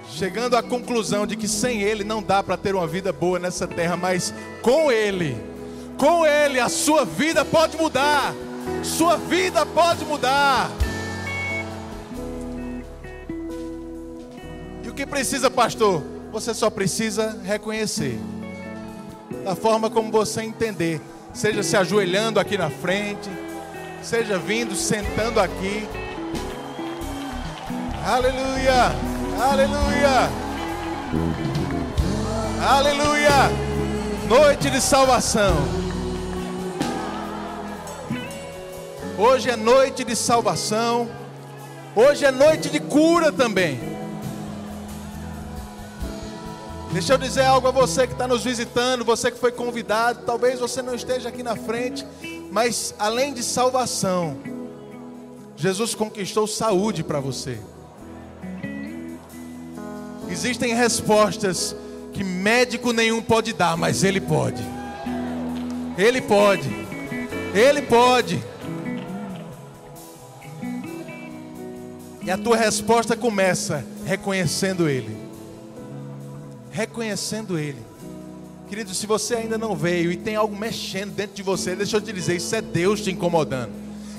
chegando 0.10 0.58
à 0.58 0.62
conclusão 0.62 1.26
de 1.26 1.38
que 1.38 1.48
sem 1.48 1.82
Ele 1.84 2.04
não 2.04 2.22
dá 2.22 2.44
para 2.44 2.58
ter 2.58 2.76
uma 2.76 2.86
vida 2.86 3.14
boa 3.14 3.40
nessa 3.40 3.66
terra, 3.66 3.96
mas 3.96 4.34
com 4.62 4.92
Ele, 4.92 5.38
com 5.98 6.26
Ele 6.26 6.60
a 6.60 6.68
sua 6.68 7.06
vida 7.06 7.46
pode 7.46 7.78
mudar, 7.78 8.34
sua 8.84 9.16
vida 9.16 9.66
pode 9.66 10.04
mudar. 10.04 10.70
O 14.94 14.96
que 14.96 15.08
precisa, 15.08 15.50
pastor? 15.50 16.04
Você 16.32 16.54
só 16.54 16.70
precisa 16.70 17.36
reconhecer, 17.44 18.20
da 19.44 19.56
forma 19.56 19.90
como 19.90 20.12
você 20.12 20.44
entender, 20.44 21.02
seja 21.34 21.64
se 21.64 21.76
ajoelhando 21.76 22.40
aqui 22.40 22.60
na 22.60 22.70
frente, 22.70 23.28
seja 24.04 24.38
vindo, 24.38 24.76
sentando 24.76 25.40
aqui. 25.40 25.88
Aleluia! 28.06 28.92
Aleluia! 29.42 30.30
Aleluia! 32.62 33.52
Noite 34.30 34.70
de 34.70 34.80
salvação. 34.80 35.56
Hoje 39.18 39.50
é 39.50 39.56
noite 39.56 40.04
de 40.04 40.16
salvação. 40.16 41.10
Hoje 41.96 42.26
é 42.26 42.32
noite 42.32 42.70
de 42.70 42.80
cura 42.80 43.32
também. 43.32 43.93
Deixa 46.94 47.14
eu 47.14 47.18
dizer 47.18 47.42
algo 47.42 47.68
a 47.68 47.72
você 47.72 48.06
que 48.06 48.14
está 48.14 48.28
nos 48.28 48.44
visitando, 48.44 49.04
você 49.04 49.32
que 49.32 49.40
foi 49.40 49.52
convidado. 49.52 50.22
Talvez 50.28 50.60
você 50.60 50.80
não 50.80 50.94
esteja 50.94 51.30
aqui 51.30 51.42
na 51.42 51.56
frente, 51.56 52.06
mas 52.52 52.94
além 53.00 53.34
de 53.34 53.42
salvação, 53.42 54.38
Jesus 55.58 55.96
conquistou 55.96 56.46
saúde 56.46 57.04
para 57.04 57.20
você. 57.20 57.60
Existem 60.30 60.76
respostas 60.76 61.76
que 62.14 62.24
médico 62.24 62.94
nenhum 62.94 63.24
pode 63.24 63.54
dar, 63.54 63.76
mas 63.76 64.04
ele 64.04 64.22
pode. 64.22 64.64
Ele 65.98 66.22
pode. 66.22 66.70
Ele 67.56 67.82
pode. 67.82 68.44
E 72.22 72.30
a 72.30 72.38
tua 72.38 72.56
resposta 72.56 73.18
começa 73.18 73.84
reconhecendo 74.06 74.88
Ele. 74.88 75.23
Reconhecendo 76.74 77.60
Ele. 77.60 77.78
Querido, 78.68 78.96
se 78.96 79.06
você 79.06 79.36
ainda 79.36 79.60
não 79.60 79.76
veio 79.76 80.12
e 80.12 80.18
tem 80.18 80.36
algo 80.36 80.58
mexendo 80.58 81.12
dentro 81.12 81.36
de 81.36 81.44
você, 81.44 81.76
deixa 81.76 81.98
eu 81.98 82.02
te 82.02 82.12
dizer, 82.12 82.36
isso 82.38 82.56
é 82.56 82.62
Deus 82.62 83.00
te 83.00 83.12
incomodando. 83.12 83.72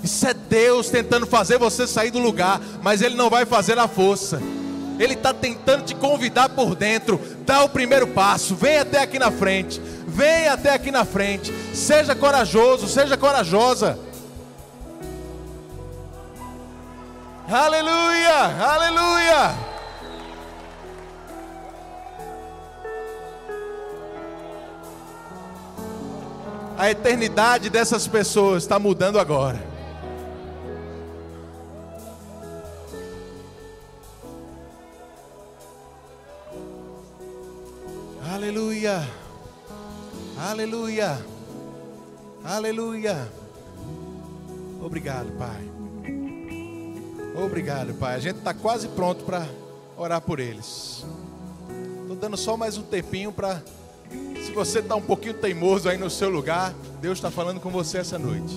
Isso 0.05 0.25
é 0.25 0.33
Deus 0.33 0.89
tentando 0.89 1.27
fazer 1.27 1.59
você 1.59 1.85
sair 1.85 2.13
do 2.13 2.21
lugar, 2.21 2.61
mas 2.81 3.03
Ele 3.03 3.17
não 3.17 3.29
vai 3.29 3.45
fazer 3.45 3.77
a 3.77 3.89
força. 3.89 4.41
Ele 5.01 5.15
está 5.15 5.35
tentando 5.35 5.83
te 5.83 5.97
convidar 5.97 6.51
por 6.51 6.77
dentro. 6.77 7.21
Dá 7.45 7.65
o 7.65 7.69
primeiro 7.69 8.07
passo. 8.07 8.55
Vem 8.55 8.79
até 8.79 9.03
aqui 9.03 9.19
na 9.19 9.33
frente. 9.33 9.81
Vem 10.07 10.47
até 10.47 10.73
aqui 10.73 10.93
na 10.93 11.05
frente. 11.05 11.53
Seja 11.75 12.15
corajoso, 12.15 12.87
seja 12.87 13.17
corajosa. 13.17 13.99
Aleluia, 17.49 18.65
aleluia. 18.65 19.74
A 26.77 26.91
eternidade 26.91 27.71
dessas 27.71 28.07
pessoas 28.09 28.65
está 28.65 28.79
mudando 28.79 29.19
agora. 29.19 29.75
Aleluia. 38.29 39.09
Aleluia. 40.37 41.25
Aleluia. 42.45 43.29
Obrigado, 44.83 45.31
Pai. 45.39 45.71
Obrigado, 47.35 47.95
Pai. 47.95 48.17
A 48.17 48.19
gente 48.19 48.39
está 48.39 48.53
quase 48.53 48.89
pronto 48.89 49.25
para 49.25 49.47
orar 49.97 50.21
por 50.21 50.41
eles. 50.41 51.07
Estou 52.03 52.17
dando 52.17 52.37
só 52.37 52.57
mais 52.57 52.77
um 52.77 52.83
tempinho 52.83 53.33
para. 53.33 53.63
Se 54.45 54.53
você 54.53 54.81
está 54.81 54.95
um 54.95 55.01
pouquinho 55.01 55.33
teimoso 55.33 55.89
aí 55.89 55.97
no 55.97 56.11
seu 56.11 56.29
lugar, 56.29 56.75
Deus 57.01 57.17
está 57.17 57.31
falando 57.31 57.61
com 57.61 57.71
você 57.71 57.97
essa 57.97 58.19
noite. 58.19 58.55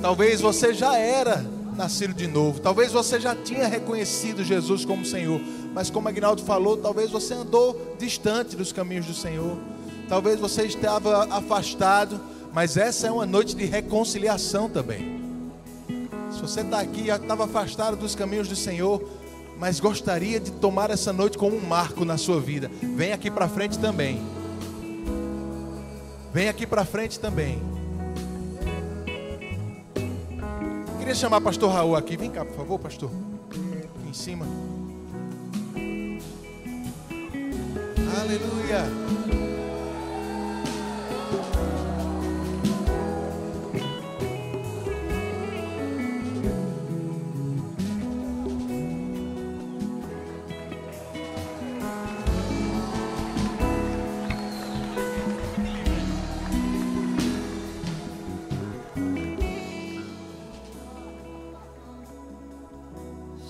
Talvez 0.00 0.40
você 0.40 0.72
já 0.72 0.96
era 0.96 1.44
nascido 1.76 2.14
de 2.14 2.26
novo. 2.26 2.58
Talvez 2.58 2.90
você 2.90 3.20
já 3.20 3.36
tinha 3.36 3.68
reconhecido 3.68 4.42
Jesus 4.42 4.86
como 4.86 5.04
Senhor. 5.04 5.42
Mas 5.74 5.90
como 5.90 6.08
Agnaldo 6.08 6.42
falou, 6.42 6.78
talvez 6.78 7.10
você 7.10 7.34
andou 7.34 7.96
distante 7.98 8.56
dos 8.56 8.72
caminhos 8.72 9.04
do 9.04 9.12
Senhor. 9.12 9.58
Talvez 10.08 10.40
você 10.40 10.64
estava 10.64 11.24
afastado. 11.34 12.18
Mas 12.54 12.78
essa 12.78 13.08
é 13.08 13.10
uma 13.10 13.26
noite 13.26 13.54
de 13.54 13.66
reconciliação 13.66 14.70
também. 14.70 15.20
Se 16.30 16.40
você 16.40 16.62
está 16.62 16.80
aqui 16.80 17.02
e 17.02 17.10
estava 17.10 17.44
afastado 17.44 17.94
dos 17.94 18.14
caminhos 18.14 18.48
do 18.48 18.56
Senhor, 18.56 19.06
mas 19.58 19.80
gostaria 19.80 20.40
de 20.40 20.50
tomar 20.50 20.90
essa 20.90 21.12
noite 21.12 21.36
como 21.36 21.54
um 21.54 21.60
marco 21.60 22.06
na 22.06 22.16
sua 22.16 22.40
vida, 22.40 22.70
vem 22.96 23.12
aqui 23.12 23.30
para 23.30 23.48
frente 23.50 23.78
também. 23.78 24.37
Vem 26.38 26.48
aqui 26.48 26.64
para 26.68 26.84
frente 26.84 27.18
também. 27.18 27.60
Queria 30.96 31.12
chamar 31.12 31.40
pastor 31.40 31.72
Raul 31.72 31.96
aqui. 31.96 32.16
Vem 32.16 32.30
cá, 32.30 32.44
por 32.44 32.54
favor, 32.54 32.78
pastor. 32.78 33.10
Aqui 33.50 34.08
em 34.08 34.12
cima. 34.12 34.46
Aleluia. 38.20 39.27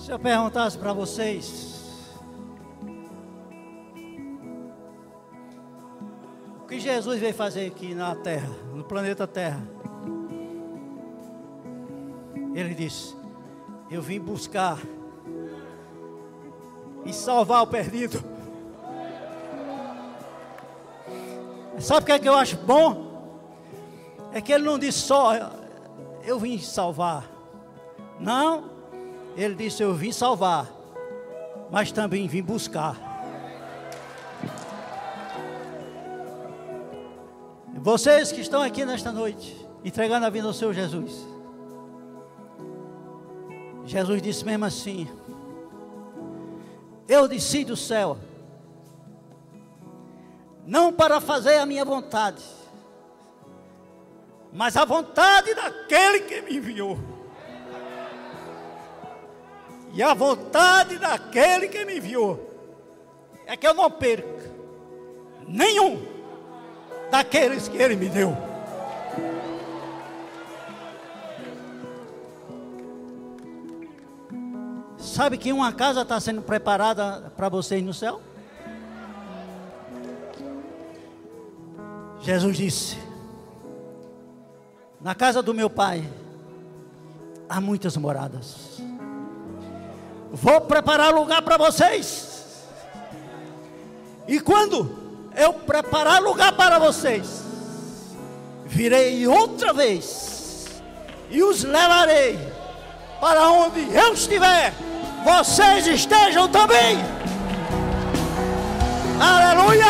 Se 0.09 0.13
eu 0.13 0.17
perguntasse 0.17 0.75
para 0.75 0.91
vocês, 0.91 2.17
o 6.63 6.65
que 6.67 6.79
Jesus 6.79 7.19
veio 7.19 7.31
fazer 7.35 7.67
aqui 7.67 7.93
na 7.93 8.15
Terra, 8.15 8.49
no 8.73 8.83
planeta 8.83 9.27
Terra? 9.27 9.61
Ele 12.55 12.73
disse: 12.73 13.15
Eu 13.91 14.01
vim 14.01 14.19
buscar 14.19 14.79
e 17.05 17.13
salvar 17.13 17.61
o 17.61 17.67
perdido. 17.67 18.19
Sabe 21.79 22.01
o 22.01 22.05
que 22.07 22.11
é 22.13 22.17
que 22.17 22.27
eu 22.27 22.33
acho 22.33 22.57
bom? 22.57 23.29
É 24.33 24.41
que 24.41 24.51
ele 24.51 24.63
não 24.63 24.79
disse 24.79 25.01
só, 25.01 25.33
eu 26.23 26.39
vim 26.39 26.57
salvar. 26.57 27.29
Não, 28.19 28.68
ele 29.39 29.55
disse, 29.55 29.81
eu 29.81 29.93
vim 29.93 30.11
salvar, 30.11 30.69
mas 31.71 31.93
também 31.93 32.27
vim 32.27 32.43
buscar. 32.43 32.97
Vocês 37.75 38.33
que 38.33 38.41
estão 38.41 38.61
aqui 38.61 38.83
nesta 38.83 39.13
noite, 39.13 39.55
entregando 39.83 40.25
a 40.25 40.29
vida 40.29 40.45
ao 40.45 40.53
Senhor 40.53 40.73
Jesus. 40.73 41.25
Jesus 43.85 44.21
disse 44.21 44.43
mesmo 44.43 44.65
assim: 44.65 45.07
Eu 47.07 47.25
desci 47.25 47.63
do 47.63 47.77
céu, 47.77 48.17
não 50.67 50.91
para 50.91 51.21
fazer 51.21 51.59
a 51.59 51.65
minha 51.65 51.85
vontade, 51.85 52.43
mas 54.51 54.75
a 54.75 54.83
vontade 54.83 55.55
daquele 55.55 56.19
que 56.21 56.41
me 56.41 56.57
enviou. 56.57 57.18
E 59.93 60.03
a 60.03 60.13
vontade 60.13 60.97
daquele 60.97 61.67
que 61.67 61.83
me 61.83 61.97
enviou 61.97 62.49
é 63.45 63.57
que 63.57 63.67
eu 63.67 63.73
não 63.73 63.89
perca 63.89 64.51
nenhum 65.47 65.99
daqueles 67.09 67.67
que 67.67 67.77
ele 67.77 67.95
me 67.95 68.07
deu. 68.07 68.49
Sabe 74.97 75.37
que 75.37 75.51
uma 75.51 75.73
casa 75.73 76.03
está 76.03 76.19
sendo 76.19 76.41
preparada 76.41 77.31
para 77.35 77.49
vocês 77.49 77.83
no 77.83 77.93
céu? 77.93 78.21
Jesus 82.21 82.55
disse: 82.55 82.97
Na 85.01 85.15
casa 85.15 85.41
do 85.41 85.53
meu 85.53 85.69
pai 85.69 86.07
há 87.49 87.59
muitas 87.59 87.97
moradas. 87.97 88.88
Vou 90.31 90.61
preparar 90.61 91.13
lugar 91.13 91.41
para 91.41 91.57
vocês. 91.57 92.29
E 94.27 94.39
quando 94.39 94.97
eu 95.35 95.53
preparar 95.53 96.21
lugar 96.21 96.53
para 96.53 96.77
vocês, 96.77 97.43
virei 98.65 99.27
outra 99.27 99.73
vez 99.73 100.67
e 101.31 101.41
os 101.41 101.63
levarei 101.63 102.37
para 103.19 103.49
onde 103.49 103.81
eu 103.93 104.13
estiver. 104.13 104.73
Vocês 105.23 105.87
estejam 105.87 106.47
também. 106.47 106.97
Aleluia! 109.19 109.85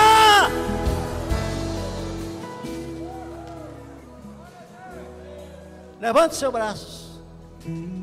Levante 6.00 6.36
seu 6.36 6.52
braço. 6.52 7.22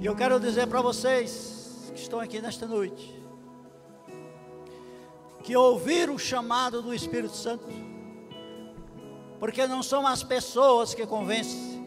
E 0.00 0.04
eu 0.04 0.14
quero 0.14 0.38
dizer 0.38 0.66
para 0.66 0.82
vocês 0.82 1.55
que 1.96 2.02
estão 2.02 2.20
aqui 2.20 2.42
nesta 2.42 2.66
noite 2.66 3.26
que 5.42 5.56
ouviram 5.56 6.16
o 6.16 6.18
chamado 6.18 6.82
do 6.82 6.92
Espírito 6.92 7.36
Santo, 7.36 7.64
porque 9.38 9.64
não 9.68 9.80
são 9.80 10.04
as 10.04 10.20
pessoas 10.24 10.92
que 10.92 11.06
convencem, 11.06 11.86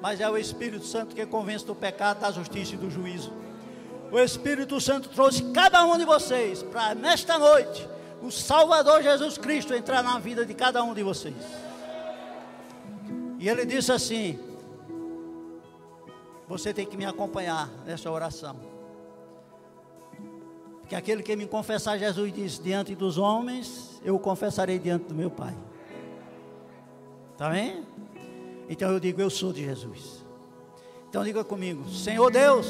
mas 0.00 0.20
é 0.20 0.28
o 0.28 0.36
Espírito 0.36 0.84
Santo 0.84 1.16
que 1.16 1.24
convence 1.24 1.64
do 1.64 1.74
pecado, 1.74 2.20
da 2.20 2.30
justiça 2.30 2.74
e 2.74 2.76
do 2.76 2.90
juízo. 2.90 3.32
O 4.12 4.18
Espírito 4.18 4.78
Santo 4.78 5.08
trouxe 5.08 5.42
cada 5.52 5.84
um 5.86 5.96
de 5.96 6.04
vocês 6.04 6.62
para 6.62 6.94
nesta 6.94 7.38
noite 7.38 7.88
o 8.22 8.30
Salvador 8.30 9.02
Jesus 9.02 9.38
Cristo 9.38 9.74
entrar 9.74 10.02
na 10.02 10.18
vida 10.18 10.44
de 10.44 10.52
cada 10.52 10.82
um 10.84 10.92
de 10.92 11.02
vocês. 11.02 11.34
E 13.38 13.48
ele 13.48 13.64
disse 13.64 13.90
assim: 13.90 14.38
Você 16.46 16.74
tem 16.74 16.84
que 16.84 16.96
me 16.96 17.06
acompanhar 17.06 17.68
nessa 17.86 18.10
oração. 18.10 18.77
Porque 20.88 20.96
aquele 20.96 21.22
que 21.22 21.36
me 21.36 21.46
confessar, 21.46 21.98
Jesus 21.98 22.32
disse, 22.32 22.62
diante 22.62 22.94
dos 22.94 23.18
homens, 23.18 24.00
eu 24.02 24.14
o 24.14 24.18
confessarei 24.18 24.78
diante 24.78 25.04
do 25.04 25.14
meu 25.14 25.30
Pai. 25.30 25.54
Está 27.32 27.50
bem? 27.50 27.84
Então 28.70 28.90
eu 28.90 28.98
digo, 28.98 29.20
eu 29.20 29.28
sou 29.28 29.52
de 29.52 29.62
Jesus. 29.62 30.24
Então 31.10 31.22
diga 31.22 31.44
comigo, 31.44 31.86
Senhor 31.90 32.30
Deus, 32.30 32.68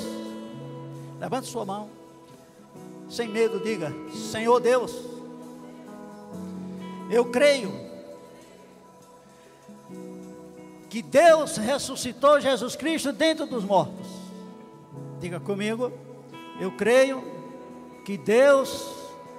levante 1.20 1.46
sua 1.46 1.64
mão. 1.64 1.88
Sem 3.08 3.28
medo, 3.28 3.60
diga, 3.60 3.92
Senhor 4.12 4.58
Deus, 4.58 5.00
eu 7.12 7.24
creio 7.26 7.70
que 10.90 11.02
Deus 11.02 11.56
ressuscitou 11.56 12.40
Jesus 12.40 12.74
Cristo 12.74 13.12
dentro 13.12 13.46
dos 13.46 13.62
mortos. 13.62 14.08
Diga 15.20 15.38
comigo, 15.38 15.92
eu 16.58 16.72
creio 16.72 17.37
que 18.08 18.16
Deus 18.16 18.86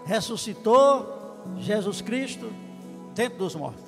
ressuscitou 0.05 1.41
Jesus 1.57 2.01
Cristo 2.01 2.53
dentro 3.15 3.39
dos 3.39 3.55
mortos. 3.55 3.81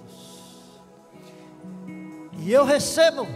E 2.40 2.52
eu 2.52 2.66
recebo 2.66 3.28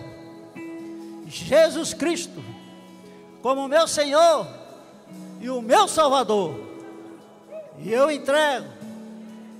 Jesus 1.27 1.93
Cristo 1.93 2.43
como 3.43 3.67
meu 3.67 3.87
Senhor 3.87 4.47
e 5.39 5.47
o 5.47 5.61
meu 5.61 5.87
Salvador. 5.87 6.59
E 7.77 7.93
eu 7.93 8.09
entrego 8.09 8.65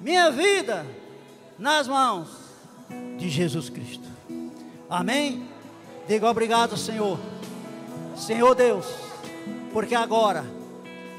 minha 0.02 0.32
vida 0.32 0.84
nas 1.60 1.88
mãos 1.88 2.30
de 3.16 3.30
Jesus 3.30 3.70
Cristo. 3.70 4.10
Amém? 4.90 5.48
Diga 6.08 6.28
obrigado, 6.28 6.78
Senhor. 6.78 7.20
Senhor 8.16 8.56
Deus, 8.56 8.88
porque 9.72 9.94
agora 9.94 10.55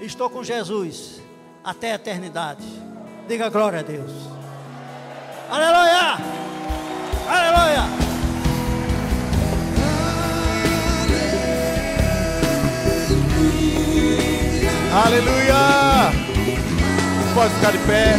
Estou 0.01 0.29
com 0.29 0.45
Jesus 0.45 1.21
até 1.65 1.93
a 1.93 1.95
eternidade. 1.95 2.65
Diga 3.27 3.49
glória 3.49 3.81
a 3.81 3.83
Deus. 3.83 4.11
Aleluia! 5.51 6.19
Aleluia! 7.29 8.07
Aleluia! 15.05 15.57
Pode 17.35 17.55
ficar 17.55 17.73
de 17.73 17.79
pé. 17.79 18.15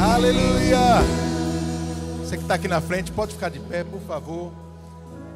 Aleluia! 0.00 0.78
Você 2.20 2.36
que 2.36 2.42
está 2.42 2.54
aqui 2.54 2.68
na 2.68 2.80
frente, 2.80 3.12
pode 3.12 3.34
ficar 3.34 3.48
de 3.48 3.60
pé, 3.60 3.84
por 3.84 4.00
favor. 4.00 4.52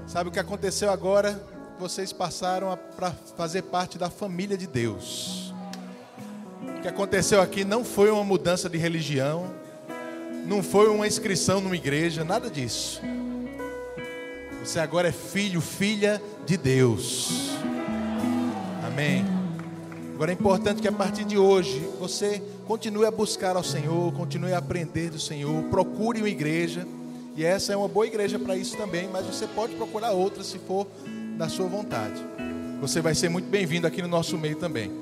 Sabe 0.07 0.29
o 0.29 0.33
que 0.33 0.39
aconteceu 0.39 0.91
agora? 0.91 1.52
Vocês 1.83 2.13
passaram 2.13 2.79
para 2.95 3.11
fazer 3.37 3.63
parte 3.63 3.99
da 3.99 4.09
família 4.09 4.57
de 4.57 4.69
Deus. 4.69 5.53
O 6.79 6.81
que 6.81 6.87
aconteceu 6.87 7.41
aqui 7.41 7.65
não 7.65 7.85
foi 7.85 8.09
uma 8.09 8.23
mudança 8.23 8.71
de 8.71 8.79
religião, 8.79 9.53
não 10.47 10.63
foi 10.63 10.89
uma 10.89 11.09
inscrição 11.09 11.61
numa 11.61 11.75
igreja, 11.75 12.23
nada 12.25 12.49
disso. 12.49 13.03
Você 14.63 14.79
agora 14.79 15.09
é 15.09 15.13
filho, 15.13 15.61
filha 15.61 16.23
de 16.47 16.57
Deus. 16.57 17.51
Amém. 18.87 19.25
Agora 20.15 20.31
é 20.31 20.35
importante 20.35 20.81
que 20.81 20.87
a 20.87 20.93
partir 20.93 21.25
de 21.25 21.37
hoje 21.37 21.81
você 21.99 22.41
continue 22.65 23.07
a 23.07 23.11
buscar 23.11 23.57
ao 23.57 23.65
Senhor, 23.65 24.13
continue 24.13 24.53
a 24.53 24.59
aprender 24.59 25.11
do 25.11 25.19
Senhor, 25.19 25.65
procure 25.65 26.21
uma 26.21 26.29
igreja. 26.29 26.87
E 27.37 27.45
essa 27.45 27.73
é 27.73 27.77
uma 27.77 27.89
boa 27.89 28.07
igreja 28.07 28.39
para 28.39 28.57
isso 28.57 28.77
também, 28.77 29.09
mas 29.13 29.27
você 29.27 29.49
pode 29.49 29.75
procurar 29.75 30.13
outra 30.13 30.45
se 30.45 30.61
for 30.61 30.87
da 31.43 31.49
sua 31.49 31.67
vontade. 31.67 32.25
Você 32.81 33.01
vai 33.01 33.17
ser 33.17 33.29
muito 33.29 33.49
bem-vindo 33.49 33.85
aqui 33.85 34.01
no 34.01 34.07
nosso 34.07 34.39
meio 34.39 34.55
também. 34.55 34.93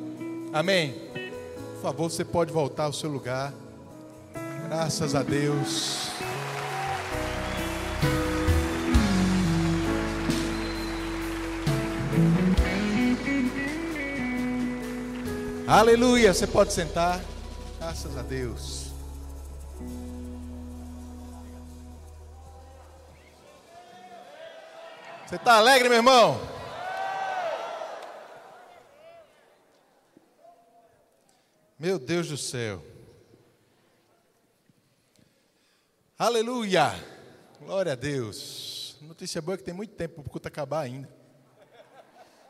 Amém. 0.54 0.94
Por 1.74 1.82
favor, 1.82 2.10
você 2.10 2.24
pode 2.24 2.50
voltar 2.50 2.84
ao 2.84 2.94
seu 2.94 3.10
lugar. 3.10 3.52
Graças 4.66 5.14
a 5.14 5.22
Deus. 5.22 6.08
Aleluia. 15.66 16.32
Você 16.32 16.46
pode 16.46 16.72
sentar. 16.72 17.20
Graças 17.78 18.16
a 18.16 18.22
Deus. 18.22 18.89
Você 25.30 25.36
está 25.36 25.58
alegre, 25.58 25.88
meu 25.88 25.98
irmão? 25.98 26.40
Meu 31.78 32.00
Deus 32.00 32.28
do 32.28 32.36
céu. 32.36 32.84
Aleluia! 36.18 36.92
Glória 37.60 37.92
a 37.92 37.94
Deus. 37.94 38.96
Notícia 39.02 39.40
boa 39.40 39.54
é 39.54 39.58
que 39.58 39.62
tem 39.62 39.72
muito 39.72 39.94
tempo 39.94 40.14
para 40.14 40.26
o 40.26 40.30
culto 40.30 40.48
acabar 40.48 40.80
ainda. 40.80 41.08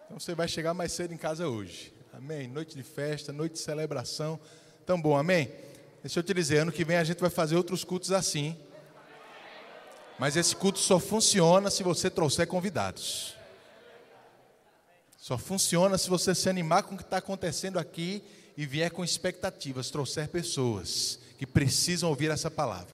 Então 0.07 0.19
você 0.19 0.35
vai 0.35 0.49
chegar 0.49 0.73
mais 0.73 0.91
cedo 0.91 1.13
em 1.13 1.19
casa 1.19 1.47
hoje. 1.47 1.93
Amém. 2.15 2.49
Noite 2.49 2.75
de 2.75 2.83
festa, 2.83 3.31
noite 3.31 3.53
de 3.53 3.59
celebração. 3.59 4.41
Tão 4.87 4.99
bom, 4.99 5.19
amém? 5.19 5.53
Deixa 6.03 6.19
eu 6.19 6.23
te 6.23 6.33
dizer, 6.33 6.61
ano 6.61 6.73
que 6.73 6.83
vem 6.83 6.97
a 6.97 7.05
gente 7.05 7.21
vai 7.21 7.29
fazer 7.29 7.57
outros 7.57 7.85
cultos 7.85 8.11
assim. 8.11 8.59
Mas 10.21 10.37
esse 10.37 10.55
culto 10.55 10.79
só 10.79 11.01
funciona 11.01 11.71
se 11.71 11.83
você 11.83 12.11
trouxer 12.11 12.47
convidados. 12.47 13.35
Só 15.17 15.39
funciona 15.39 15.97
se 15.97 16.11
você 16.11 16.35
se 16.35 16.47
animar 16.47 16.83
com 16.83 16.95
o 16.95 16.99
que 16.99 17.03
está 17.03 17.17
acontecendo 17.17 17.79
aqui 17.79 18.23
e 18.55 18.67
vier 18.67 18.91
com 18.91 19.03
expectativas, 19.03 19.91
trouxer 19.91 20.29
pessoas 20.29 21.19
que 21.39 21.47
precisam 21.47 22.11
ouvir 22.11 22.31
essa 22.31 22.51
palavra. 22.51 22.89